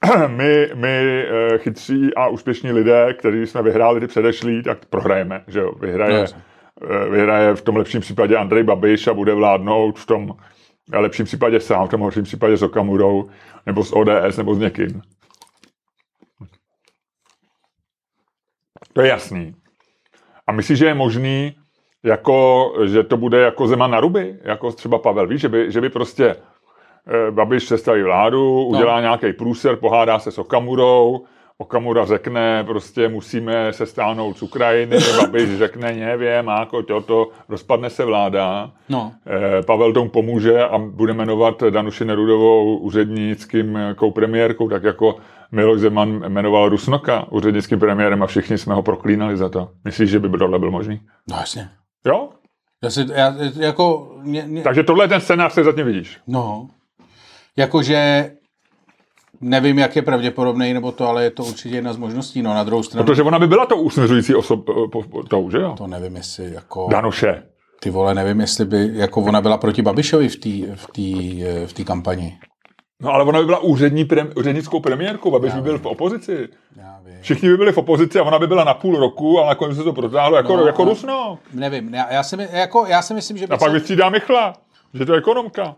[0.26, 5.60] my, my eh, chytří a úspěšní lidé, kteří jsme vyhráli ty předešlý, tak prohrajeme, že
[5.60, 6.24] jo, vyhraje,
[6.80, 10.36] no, vyhraje v tom lepším případě Andrej Babiš a bude vládnout v tom
[10.92, 13.30] lepším případě sám, v tom horším případě s Okamurou,
[13.66, 15.02] nebo s ODS, nebo s někým.
[18.92, 19.54] To je jasný.
[20.46, 21.56] A myslíš, že je možný,
[22.04, 25.80] jako, že to bude jako Zeman na ruby, jako třeba Pavel, víš, že by, že
[25.80, 26.36] by prostě Eh,
[27.30, 29.00] Babiš sestaví vládu, udělá no.
[29.00, 31.24] nějaký průser, pohádá se s Okamurou,
[31.60, 38.04] Okamura řekne, prostě musíme se stáhnout z Ukrajiny, Babiš řekne, nevím, jako toto, rozpadne se
[38.04, 39.12] vláda, no.
[39.26, 43.78] Eh, Pavel tomu pomůže a bude jmenovat Danuši Nerudovou úřednickým
[44.14, 45.16] premiérkou, tak jako
[45.52, 49.68] Miloš Zeman jmenoval Rusnoka úřednickým premiérem a všichni jsme ho proklínali za to.
[49.84, 51.00] Myslíš, že by tohle byl možný?
[51.30, 51.68] No jasně.
[52.06, 52.28] Jo?
[52.84, 54.62] Já si, já, jako, mě, mě...
[54.62, 56.18] Takže tohle je ten scénář, který zatím vidíš.
[56.26, 56.68] No.
[57.56, 58.30] Jakože
[59.40, 62.42] nevím, jak je pravděpodobný, nebo to, ale je to určitě jedna z možností.
[62.42, 63.06] No na druhou stranu...
[63.06, 65.74] Protože ona by byla to usměřující osob, eh, tou, že jo?
[65.78, 66.88] To nevím, jestli jako...
[66.90, 67.42] Danuše.
[67.80, 71.66] Ty vole, nevím, jestli by, jako ona byla proti Babišovi v té v tý, eh,
[71.66, 72.38] v tý kampani.
[73.02, 76.48] No ale ona by byla úřední prem, úřednickou premiérkou, Babiš by byl v opozici.
[76.76, 77.14] Já vím.
[77.20, 79.84] Všichni by byli v opozici a ona by byla na půl roku, ale nakonec se
[79.84, 81.38] to protáhlo jako, no, jako Rusno.
[81.54, 83.44] Nevím, já, já, si, jako, já si myslím, že...
[83.44, 83.74] A pak se...
[83.74, 84.52] vystřídá Michla,
[84.94, 85.76] že to je ekonomka.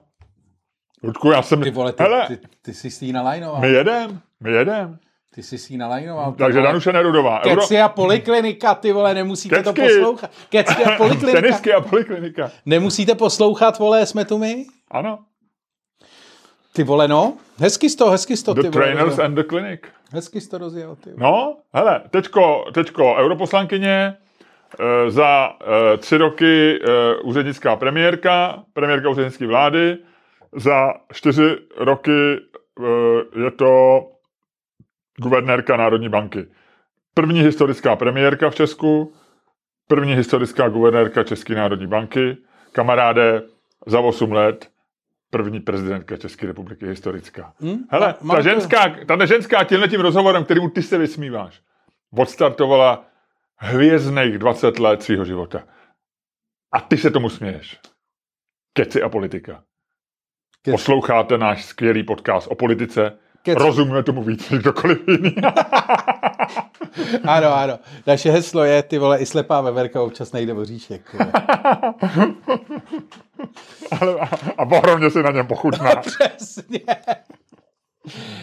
[1.02, 1.62] Ludku, já jsem...
[1.62, 3.60] Ty vole, ty, hele, ty, ty, ty jsi si nalajnoval.
[3.60, 4.98] My jedem, my jedem.
[5.34, 6.32] Ty jsi si nalajnoval.
[6.32, 6.68] Takže vole.
[6.68, 7.40] Danuše Nerudová.
[7.40, 9.64] Keci a poliklinika, ty vole, nemusíte Kecky.
[9.64, 10.30] to poslouchat.
[10.48, 11.40] Keci a poliklinika.
[11.40, 12.50] Tenisky a poliklinika.
[12.66, 14.66] Nemusíte poslouchat, vole, jsme tu my?
[14.90, 15.18] Ano.
[16.72, 17.32] Ty vole, no.
[17.58, 19.80] Hezky z toho, hezky z toho, The ty trainers vole, and the clinic.
[20.12, 21.32] Hezky z to rozjel, ty vole.
[21.32, 24.14] No, hele, teďko, teďko europoslankyně,
[24.80, 25.52] e, za
[25.94, 29.98] e, tři roky e, úřednická premiérka, premiérka úřednické vlády,
[30.56, 32.36] za čtyři roky
[32.80, 34.02] eh, je to
[35.22, 36.46] guvernérka Národní banky.
[37.14, 39.14] První historická premiérka v Česku,
[39.88, 42.36] první historická guvernérka České národní banky,
[42.72, 43.42] kamaráde
[43.86, 44.70] za 8 let,
[45.30, 47.52] první prezidentka České republiky historická.
[47.60, 47.84] Hmm?
[47.90, 51.62] Hele, ta ženská, ta ženská tímhle tím rozhovorem, kterým ty se vysmíváš,
[52.18, 53.04] odstartovala
[53.56, 55.62] hvězdných 20 let svého života.
[56.72, 57.80] A ty se tomu směješ.
[58.72, 59.62] Keci a politika.
[60.64, 60.72] Kec.
[60.72, 63.12] Posloucháte náš skvělý podcast o politice.
[63.42, 63.58] Kec.
[63.58, 65.34] Rozumíme tomu víc než kdokoliv jiný.
[67.24, 67.78] ano, ano.
[68.06, 71.16] Naše heslo je, ty vole, i slepá veverka občas nejde voříšek.
[74.00, 75.96] Ale, a, a bohrovně si na něm pochutná.
[76.00, 76.80] Přesně.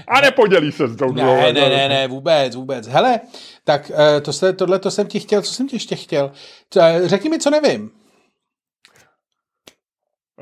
[0.08, 1.36] A nepodělí se s tou druhou.
[1.36, 2.88] Ne, ne, ne, ne, vůbec, vůbec.
[2.88, 3.20] Hele,
[3.64, 6.32] tak eh, to se, tohle to jsem ti chtěl, co jsem ti ještě chtěl.
[6.78, 7.92] Eh, řekni mi, co nevím.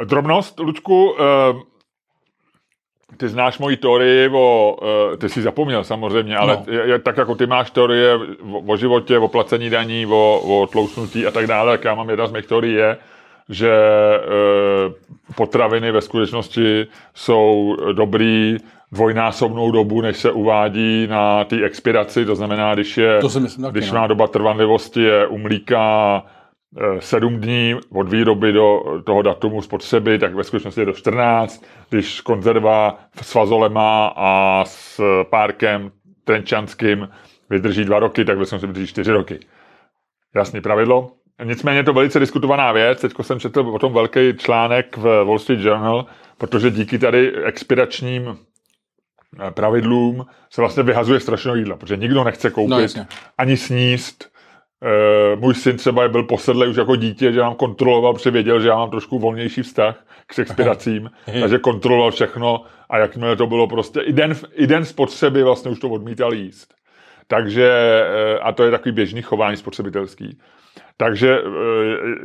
[0.06, 1.18] Drobnost, Lučku, uh,
[3.18, 6.74] ty znáš moji teorii o, uh, ty jsi zapomněl samozřejmě, ale no.
[6.74, 11.28] je, tak jako ty máš teorie o, o životě, o placení daní, o, o tlousnutí
[11.28, 12.98] a tak dále, tak já mám jedna z mých teorií je,
[13.50, 13.72] že
[14.18, 14.94] uh,
[15.36, 18.58] potraviny ve skutečnosti jsou dobrý
[18.92, 23.92] dvojnásobnou dobu, než se uvádí na té expiraci, to znamená, když, je, to myslím když
[23.92, 24.00] no.
[24.00, 26.24] má doba trvanlivosti je u mlíka
[26.76, 31.66] Eh, sedm dní od výroby do toho datumu spotřeby, tak ve skutečnosti je to 14.
[31.90, 35.92] Když konzerva s fazolema a s párkem
[36.24, 37.10] trenčanským
[37.50, 39.40] vydrží dva roky, tak ve skutečnosti vydrží čtyři roky.
[40.36, 41.12] Jasný pravidlo.
[41.44, 43.02] Nicméně je to velice diskutovaná věc.
[43.02, 46.06] Teď jsem četl o tom velký článek v Wall Street Journal,
[46.38, 48.38] protože díky tady expiračním
[49.48, 53.06] eh, pravidlům se vlastně vyhazuje strašně jídla, protože nikdo nechce koupit No,
[53.38, 54.37] ani sníst
[54.82, 58.68] Uh, můj syn třeba byl posedlý už jako dítě, že nám kontroloval, protože věděl, že
[58.68, 61.10] já mám trošku volnější vztah k expiracím,
[61.42, 65.80] takže kontroloval všechno a jakmile to bylo prostě, i den, i den spotřeby vlastně už
[65.80, 66.74] to odmítal jíst.
[67.28, 68.02] Takže,
[68.40, 70.40] uh, a to je takový běžný chování spotřebitelský.
[70.98, 71.54] Takže uh,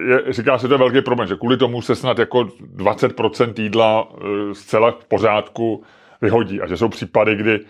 [0.09, 4.09] je, říká se, to je velký problém, že kvůli tomu se snad jako 20% jídla
[4.53, 5.84] zcela v pořádku
[6.22, 6.61] vyhodí.
[6.61, 7.61] A že jsou případy, kdy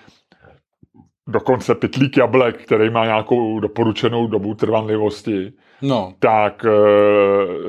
[1.32, 5.52] dokonce pitlík jablek, který má nějakou doporučenou dobu trvanlivosti,
[5.82, 6.14] no.
[6.18, 6.70] tak e,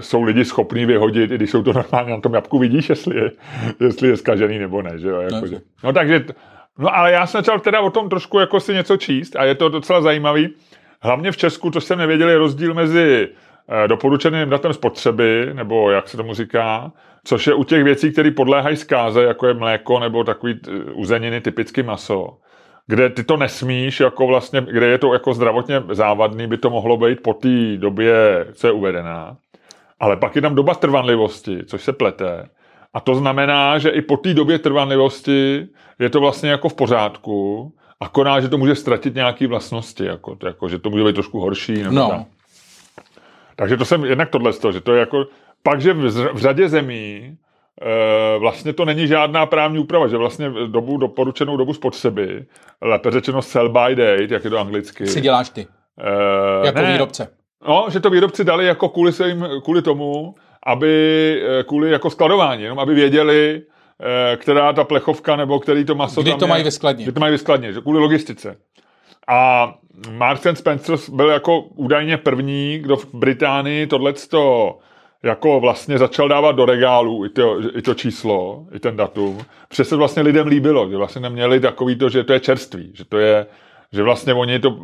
[0.02, 3.32] jsou lidi schopní vyhodit, i když jsou to normálně na tom jabku vidíš, jestli je,
[3.80, 5.00] jestli je zkažený nebo ne.
[5.00, 5.22] Že jo?
[5.22, 5.62] Jako, no, že.
[5.84, 6.26] no takže,
[6.78, 9.56] no ale já jsem začal teda o tom trošku jako si něco číst a je
[9.56, 10.50] to docela zajímavý.
[11.02, 13.30] Hlavně v Česku, to jsem nevěděl, je rozdíl mezi
[13.84, 16.92] e, doporučeným datem spotřeby, nebo jak se tomu říká,
[17.24, 20.60] což je u těch věcí, které podléhají zkáze, jako je mléko nebo takový
[20.94, 22.38] uzeniny, typicky maso
[22.88, 26.98] kde ty to nesmíš, jako vlastně, kde je to jako zdravotně závadný, by to mohlo
[26.98, 28.14] být po té době,
[28.54, 29.38] co je uvedená.
[30.00, 32.50] Ale pak je tam doba trvanlivosti, což se plete.
[32.94, 35.68] A to znamená, že i po té době trvanlivosti
[36.00, 40.70] je to vlastně jako v pořádku, akorát, že to může ztratit nějaké vlastnosti, jako, jako,
[40.70, 41.84] že to může být trošku horší.
[41.84, 42.10] Nebo no.
[42.10, 42.28] tak.
[43.56, 45.26] Takže to jsem jednak tohle, že to je jako,
[45.64, 47.38] pak, že v, v řadě zemí
[48.40, 52.46] vlastně to není žádná právní úprava, že vlastně dobu, doporučenou dobu spotřeby,
[52.82, 55.08] lépe řečeno sell by date, jak je to anglicky.
[55.08, 55.68] Si děláš ty.
[56.00, 57.28] E, jako ne, výrobce.
[57.68, 62.64] No, že to výrobci dali jako kvůli, se jim, kvůli tomu, aby kvůli jako skladování,
[62.64, 63.62] jenom aby věděli,
[64.36, 67.04] která ta plechovka nebo který to maso Kdy tam to je, mají ve skladně.
[67.04, 68.58] Kdy to mají ve skladně, že kvůli logistice.
[69.28, 69.74] A
[70.12, 74.78] Marks Spencer byl jako údajně první, kdo v Británii tohleto
[75.24, 79.84] jako vlastně začal dávat do regálu i to, i to číslo, i ten datum, protože
[79.84, 83.18] se vlastně lidem líbilo, že vlastně neměli takový to, že to je čerstvý, že to
[83.18, 83.46] je,
[83.94, 84.80] že vlastně oni to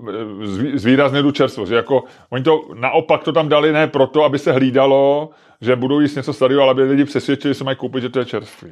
[0.73, 4.51] zvýrazně tu čerstvo, že jako oni to naopak to tam dali ne proto, aby se
[4.51, 5.29] hlídalo,
[5.61, 8.19] že budou jíst něco starého, ale aby lidi přesvědčili, že se mají koupit, že to
[8.19, 8.71] je čerstvý.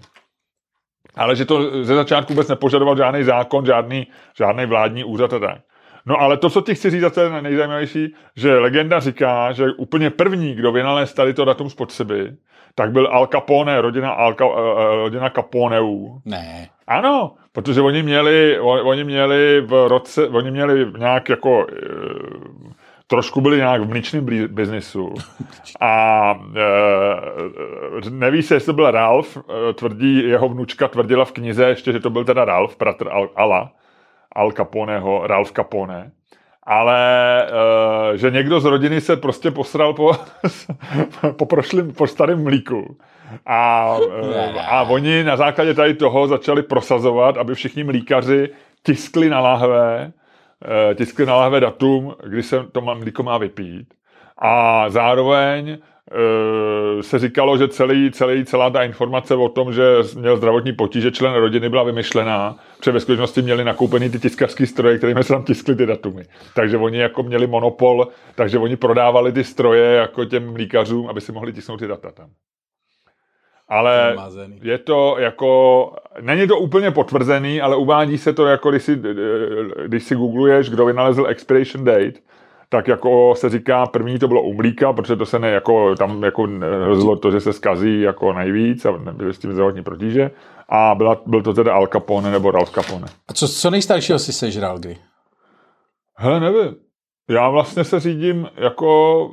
[1.16, 4.08] Ale že to ze začátku vůbec nepožadoval žádný zákon, žádný,
[4.38, 5.62] žádný vládní úřad a tak.
[6.08, 9.72] No ale to, co ti chci říct, a to je nejzajímavější, že legenda říká, že
[9.78, 12.34] úplně první, kdo vynalez tady to datum spotřeby,
[12.76, 14.48] tak byl Al Capone, rodina, Al, uh,
[14.96, 16.22] rodina Caponeů.
[16.26, 16.70] Ne.
[16.88, 22.72] Ano, protože oni měli, oni měli v roce, oni měli nějak jako uh,
[23.08, 25.14] trošku byli nějak v mlíčném biznisu.
[25.82, 29.38] A e, neví se, jestli to byl Ralph,
[29.74, 33.72] tvrdí, jeho vnučka tvrdila v knize ještě, že to byl teda Ralph, bratr Al, Ala.
[34.36, 36.12] Al Caponeho, Ralph Capone,
[36.64, 40.12] ale uh, že někdo z rodiny se prostě posral po,
[41.38, 42.98] po prošlým, po starém mlíku.
[43.46, 48.50] A, uh, a oni na základě tady toho začali prosazovat, aby všichni mlíkaři
[48.84, 53.94] tiskli na lahve, uh, tiskli na lahve datum, kdy se to mlíko má vypít.
[54.38, 55.97] A zároveň Eh,
[57.02, 59.84] se říkalo, že celý, celý, celá ta informace o tom, že
[60.18, 64.98] měl zdravotní potíže člen rodiny byla vymyšlená, protože ve skutečnosti měli nakoupený ty tiskařské stroje,
[64.98, 66.24] kterými se tam tiskly ty datumy.
[66.56, 71.32] Takže oni jako měli monopol, takže oni prodávali ty stroje jako těm mlíkařům, aby si
[71.32, 72.30] mohli tisknout ty data tam.
[73.70, 74.16] Ale
[74.62, 75.92] je to jako,
[76.22, 79.02] není to úplně potvrzený, ale uvádí se to jako, když si,
[79.86, 82.20] když si googluješ, kdo vynalezl expiration date,
[82.70, 86.48] tak jako se říká, první to bylo umlíka, protože to se ne, jako, tam jako
[86.84, 90.32] hrozilo to, že se skazí jako nejvíc a byly s tím zdravotní protíže.
[90.70, 93.08] A byla, byl to teda Al Capone nebo Ralph Capone.
[93.28, 94.98] A co, co nejstaršího si sežral kdy?
[96.16, 96.76] Hele, nevím.
[97.30, 99.30] Já vlastně se řídím jako...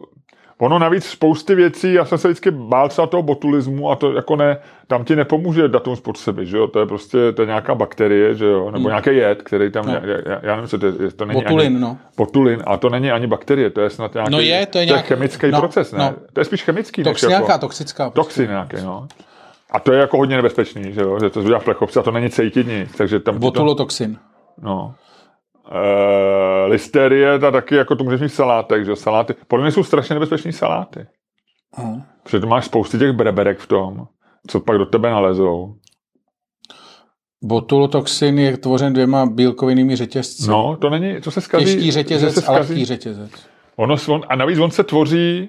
[0.59, 4.37] Ono navíc spousty věcí, já jsem se vždycky bál třeba toho botulismu a to jako
[4.37, 8.35] ne, tam ti nepomůže datum spotřeby, že jo, to je prostě, to je nějaká bakterie,
[8.35, 8.87] že jo, nebo hmm.
[8.89, 9.93] nějaký jed, který tam, no.
[9.93, 11.99] já, já, nevím, co to je, to není Botulin, ani, no.
[12.17, 14.95] Botulin, a to není ani bakterie, to je snad nějaký, No je, to je, to
[14.95, 15.99] je chemický no, proces, ne?
[15.99, 16.15] No.
[16.33, 18.11] To je spíš chemický, Tox, než nějaká jako, toxická.
[18.11, 19.09] toxin nějaký, no.
[19.71, 22.11] A to je jako hodně nebezpečný, že jo, že to udělá v plechovce a to
[22.11, 23.35] není cítit nic, takže tam...
[23.35, 24.19] ti To, Botulotoxin.
[24.63, 24.95] no.
[25.71, 29.35] Uh, listerie, ta taky, jako to můžeš mít v salátech, že saláty.
[29.49, 31.07] Podle mě jsou strašně nebezpečný saláty.
[31.75, 32.07] Aha.
[32.23, 34.07] Protože to máš spousty těch breberek v tom,
[34.47, 35.75] co pak do tebe nalezou.
[37.45, 40.51] Botulotoxin je tvořen dvěma bílkovinnými řetězci.
[40.51, 41.65] No, to není, to se skazí.
[41.65, 43.31] Těžký řetězec se a lehký řetězec.
[43.77, 45.49] Ono, on, a navíc on se tvoří,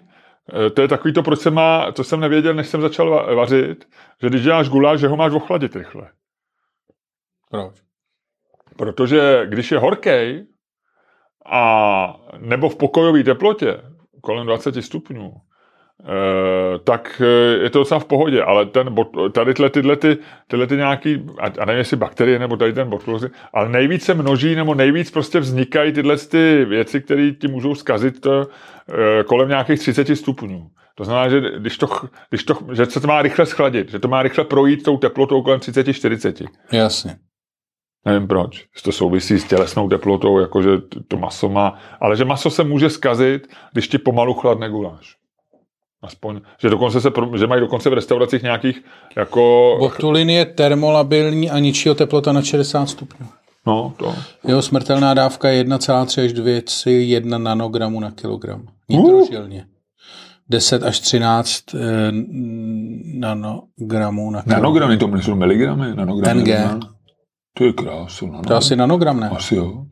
[0.65, 3.35] eh, to je takový to, proč se má, co jsem nevěděl, než jsem začal va-
[3.35, 3.87] vařit,
[4.21, 6.09] že když děláš guláš, že ho máš ochladit rychle.
[7.51, 7.75] Proč?
[8.77, 10.45] Protože když je horkej
[11.45, 13.77] a nebo v pokojové teplotě,
[14.21, 18.95] kolem 20 stupňů, eh, tak eh, je to docela v pohodě, ale ten
[19.31, 20.17] tady tyhle, tyhle, ty,
[20.47, 24.55] tyhle ty nějaký, a, nevím jestli bakterie nebo tady ten botulozy, ale nejvíc se množí
[24.55, 30.15] nebo nejvíc prostě vznikají tyhle ty věci, které ti můžou zkazit eh, kolem nějakých 30
[30.15, 30.69] stupňů.
[30.95, 31.87] To znamená, že když to,
[32.29, 35.41] když to, že se to má rychle schladit, že to má rychle projít tou teplotou
[35.41, 36.47] kolem 30-40.
[36.71, 37.15] Jasně.
[38.05, 38.65] Nevím proč.
[38.83, 40.69] To souvisí s tělesnou teplotou, jakože
[41.07, 41.79] to maso má.
[41.99, 45.15] Ale že maso se může zkazit, když ti pomalu chladne guláš.
[46.01, 48.83] Aspoň, že, dokonce se, že mají dokonce v restauracích nějakých
[49.17, 49.75] jako...
[49.79, 53.27] Botulin je termolabilní a ničí ho teplota na 60 stupňů.
[53.67, 54.15] No, to.
[54.47, 58.67] Jeho smrtelná dávka je 1,3 až 2,1 nanogramů na kilogram.
[58.89, 59.65] Nitrožilně.
[60.49, 61.79] 10 až 13 eh,
[63.19, 64.63] nanogramů na kilogram.
[64.63, 66.41] Nanogramy, to nejsou miligramy, nanogramy.
[66.41, 66.94] NG.
[67.57, 68.31] To je krásu.
[68.47, 69.29] To je asi nanogram, ne?
[69.29, 69.85] Asi jo.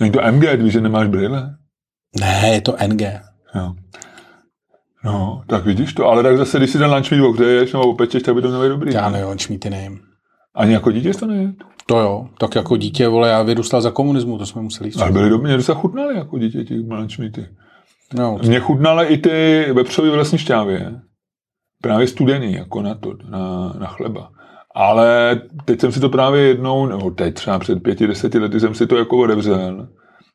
[0.00, 1.56] Není to MG, když že nemáš brýle.
[2.20, 3.02] Ne, je to NG.
[3.54, 3.74] Jo.
[5.04, 8.22] No, tak vidíš to, ale tak zase, když si ten lunch meat ohřeješ nebo opečeš,
[8.22, 8.94] tak by to mělo být dobrý.
[8.94, 9.18] Já ne?
[9.20, 10.00] nevím, čím ty nejím.
[10.54, 11.54] Ani jako dítě to nejet.
[11.86, 15.00] To jo, tak jako dítě, vole, já vyrůstal za komunismu, to jsme museli jíst.
[15.00, 17.46] Ale byly dobrý, mě docela chutnaly jako dítě ty lunch meaty.
[18.14, 21.00] No, Mně chutnaly i ty vepřové v lesní šťávě.
[21.82, 24.30] Právě studený, jako na to, na, na chleba.
[24.74, 28.74] Ale teď jsem si to právě jednou, nebo teď třeba před pěti, deseti lety jsem
[28.74, 29.88] si to jako odevřel.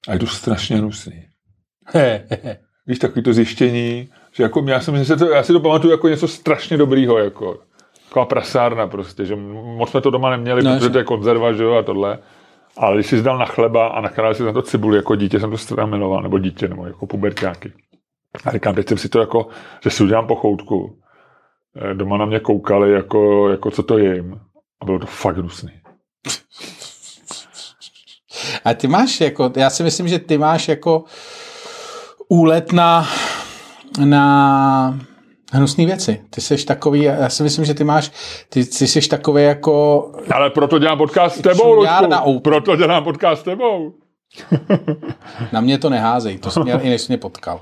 [0.08, 1.24] A je to strašně hnusný.
[2.88, 5.92] Víš, takový to zjištění, že jako já, jsem, že se to, já si to pamatuju
[5.92, 7.60] jako něco strašně dobrýho, jako
[8.08, 9.36] taková prasárna prostě, že
[9.78, 12.20] moc jsme to doma neměli, No, protože že- to je konzerva, že jo, a tohle.
[12.78, 15.52] Ale když jsi dal na chleba a nakrájel si na to cibuli jako dítě, jsem
[15.52, 17.72] to strašně miloval, nebo dítě, nebo jako puberťáky.
[18.46, 19.48] A říkám, teď jsem si to jako,
[19.84, 20.98] že si udělám pochoutku.
[21.82, 24.40] Eh, Doma na mě koukali, jako, jako co to jim.
[24.82, 25.72] A bylo to fakt hnusný.
[28.66, 31.04] A ty máš jako, já si myslím, že ty máš jako
[32.28, 33.08] úlet na,
[34.06, 35.00] na
[35.54, 36.22] hnusné věci.
[36.30, 38.12] Ty jsi takový, já si myslím, že ty máš,
[38.50, 42.40] ty, ty jsi takový jako, Ale proto dělám podcast s tebou, Luďku.
[42.40, 43.94] Proto dělám podcast s tebou.
[45.52, 47.62] na mě to neházej, to jsi měl i než mě potkal.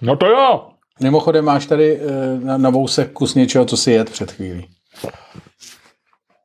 [0.00, 0.75] No to jo.
[1.02, 4.68] Mimochodem máš tady eh, na, na vousek kus něčeho, co si jet před chvílí.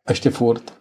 [0.10, 0.74] Ještě furt.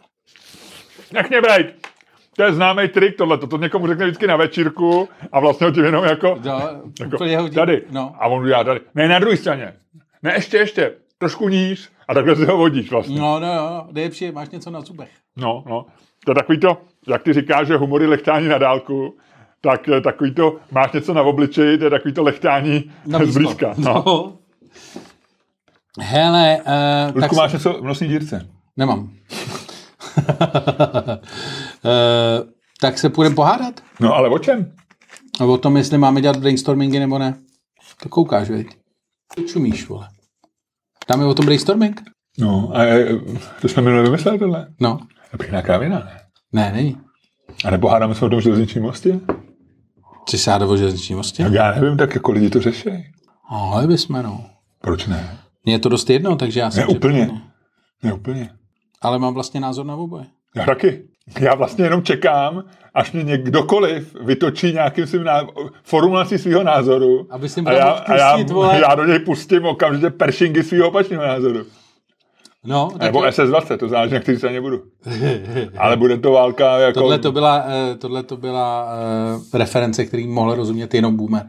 [1.12, 1.88] Nech mě bejt.
[2.36, 5.80] To je známý trik tohle, to někomu řekne vždycky na večírku a vlastně ho ti
[5.80, 6.60] jenom jako, No,
[7.00, 7.54] jako úplně hodí.
[7.54, 7.82] tady.
[7.90, 8.14] No.
[8.18, 8.80] A on udělá tady.
[8.94, 9.74] Ne, na druhé straně.
[10.22, 10.92] Ne, ještě, ještě.
[11.18, 11.88] Trošku níž.
[12.08, 13.18] A takhle si ho vodíš vlastně.
[13.20, 15.10] No, no, no, nejlepší, máš něco na zubech.
[15.36, 15.86] No, no.
[16.24, 19.16] To je takový to, jak ty říkáš, že humor je lechtání na dálku,
[19.60, 23.26] tak eh, takový to, máš něco na obličeji, to je takový to lechtání blízko.
[23.32, 23.74] zblízka.
[23.76, 24.32] No.
[26.00, 26.64] Hele, uh,
[27.06, 28.48] tak Ludku, se- máš něco v nosní dírce?
[28.76, 28.98] Nemám.
[29.00, 29.08] uh,
[32.80, 33.80] tak se půjdeme pohádat?
[34.00, 34.72] No, ale o čem?
[35.40, 37.34] A o tom, jestli máme dělat brainstormingy nebo ne.
[38.02, 38.48] To koukáš?
[39.34, 40.08] Ty čumíš, vole.
[41.06, 42.00] Tam je o tom brainstorming?
[42.38, 43.08] No, a eh,
[43.60, 44.66] to jsme minule vymysleli tohle.
[44.80, 44.98] No.
[45.32, 46.20] Je pěkná kravina, ne?
[46.52, 46.96] Ne, není.
[47.64, 49.20] A nebo hádáme se o tom železničním mostě?
[50.22, 51.42] Chci se hádat o železniční mostě?
[51.42, 52.90] Tak já nevím, tak jako lidi to řeší.
[53.48, 54.44] Ale bychom, no.
[54.80, 55.38] Proč ne?
[55.64, 56.80] Mně je to dost jedno, takže já jsem...
[56.80, 57.30] Ne úplně.
[58.02, 58.50] Ne úplně.
[59.02, 60.24] Ale mám vlastně názor na oboje.
[60.56, 61.02] Já taky.
[61.40, 62.64] Já vlastně jenom čekám,
[62.94, 65.46] až mě někdokoliv vytočí nějakým svým ná...
[65.82, 67.26] formulací svého názoru.
[67.30, 68.80] Aby si a já, mohl a já, pustit, vole.
[68.80, 71.66] já do něj pustím okamžitě peršingy svého opačného názoru.
[72.64, 74.82] No, Nebo SS-20, to záleží, na který straně budu.
[75.78, 77.00] Ale bude to válka jako...
[77.00, 78.92] tohle to byla, eh, tohle to byla
[79.54, 81.42] eh, reference, který mohl rozumět jenom boomer.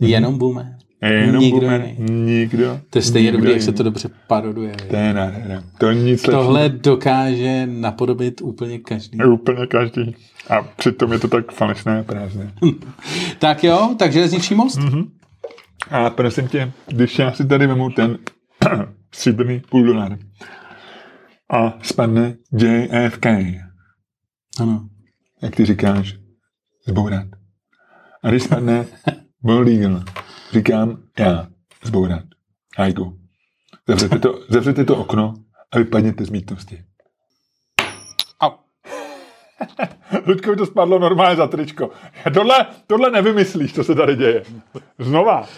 [0.00, 0.10] Mhm.
[0.10, 0.66] Jenom boomer.
[1.02, 1.94] Jenom Nikdo boomer.
[1.98, 2.22] jiný.
[2.24, 2.80] Nikdo.
[2.90, 4.74] To je stejně dobrý, jak se to dobře paroduje.
[4.90, 5.62] To je nádhera.
[5.78, 9.18] To je nic Tohle dokáže napodobit úplně každý.
[9.24, 10.16] Úplně každý.
[10.48, 12.52] A přitom je to tak falešné a prázdné.
[13.38, 14.76] Tak jo, tak železniční most?
[14.78, 15.02] Mhm.
[15.90, 18.18] A prosím tě, když já si tady vemu ten
[19.14, 20.18] stříbrný půl dolar
[21.50, 23.26] a spadne JFK,
[24.60, 24.88] Ano.
[25.42, 26.14] jak ty říkáš,
[26.86, 27.26] zbourat.
[28.24, 28.86] A když spadne
[29.42, 30.04] Bald Eagle,
[30.52, 31.46] říkám já,
[31.82, 32.24] zbourat.
[32.78, 33.18] Hajku.
[33.88, 35.34] Zavřete to, zavřete to okno
[35.72, 36.84] a vypadněte z místnosti.
[38.40, 38.50] Au.
[40.26, 41.90] Ludkovi to spadlo normálně za tričko.
[42.34, 44.42] Tohle, tohle nevymyslíš, co se tady děje.
[44.98, 45.48] Znova.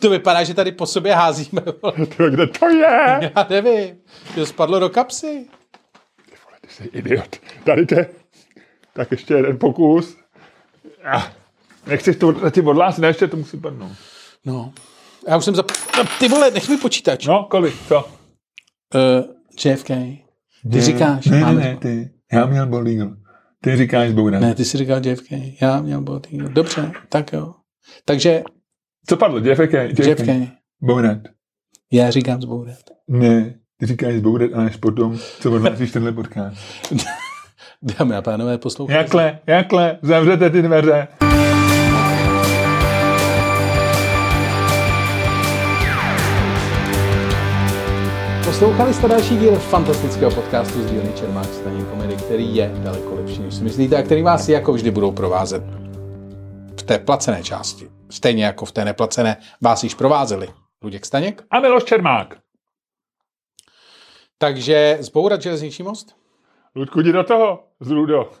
[0.00, 1.62] To vypadá, že tady po sobě házíme.
[1.82, 2.06] vole.
[2.06, 3.32] Tyjo, Kde to je?
[3.36, 3.96] Já nevím.
[4.34, 5.46] To spadlo do kapsy.
[6.60, 7.36] Ty jsi idiot.
[7.64, 8.08] Tady to je.
[8.92, 10.16] Tak ještě jeden pokus.
[11.04, 11.22] Ah,
[11.86, 13.92] nechceš to zatím odhlásit, ne, ještě to musí padnout.
[14.44, 14.72] No.
[15.28, 15.70] Já už jsem zap...
[15.96, 17.26] No, ty vole, nech mi počítač.
[17.26, 18.08] No, kolik, co?
[18.94, 19.34] Uh,
[19.64, 19.88] JFK.
[20.72, 22.10] Ty říkáš, ne, ne, máme ne, ty.
[22.32, 23.16] Já měl Eagle.
[23.60, 24.40] Ty říkáš zbourat.
[24.40, 25.30] Ne, ty jsi říkal JFK.
[25.60, 26.48] Já měl Eagle.
[26.48, 27.54] Dobře, tak jo.
[28.04, 28.42] Takže
[29.06, 29.38] Co padlo?
[29.38, 29.72] JFK?
[29.98, 30.28] JFK.
[30.80, 31.18] Bourat.
[31.92, 32.78] Já říkám zbourat.
[33.08, 36.56] Ne, ty říkáš zbourat až potom, co odhlásíš tenhle podcast.
[37.82, 38.98] Dámy a pánové, poslouchejte.
[39.02, 41.08] Jakle, jakle, zavřete ty dveře.
[48.44, 53.42] Poslouchali jste další díl fantastického podcastu z dílny Čermák Staní komedy, který je daleko lepší,
[53.42, 55.87] než si myslíte, a který vás jako vždy budou provázet
[56.88, 57.90] té placené části.
[58.10, 60.48] Stejně jako v té neplacené vás již provázeli.
[60.82, 61.42] Luděk Staněk.
[61.50, 62.38] A Miloš Čermák.
[64.38, 66.16] Takže zbourat železniční most?
[66.74, 68.32] Ludku, jdi do toho, zrudo.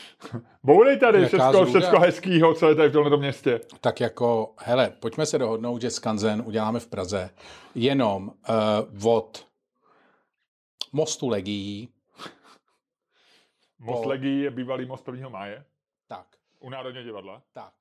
[0.62, 3.60] Bourej tady Jaká všechno, všechno hezkýho, co je tady v tomto městě.
[3.80, 7.30] Tak jako, hele, pojďme se dohodnout, že Skanzen uděláme v Praze
[7.74, 8.32] jenom
[9.02, 9.46] uh, od
[10.92, 11.88] mostu Legií,
[13.78, 15.28] Most Po- Legii je bývalý most 1.
[15.28, 15.64] máje
[16.08, 16.26] tak,
[16.60, 17.42] u Národního divadla.
[17.52, 17.72] tak.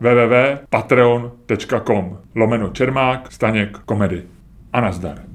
[0.00, 4.22] www.patreon.com lomeno Čermák, Staněk, komedy.
[4.72, 5.29] A nazdar.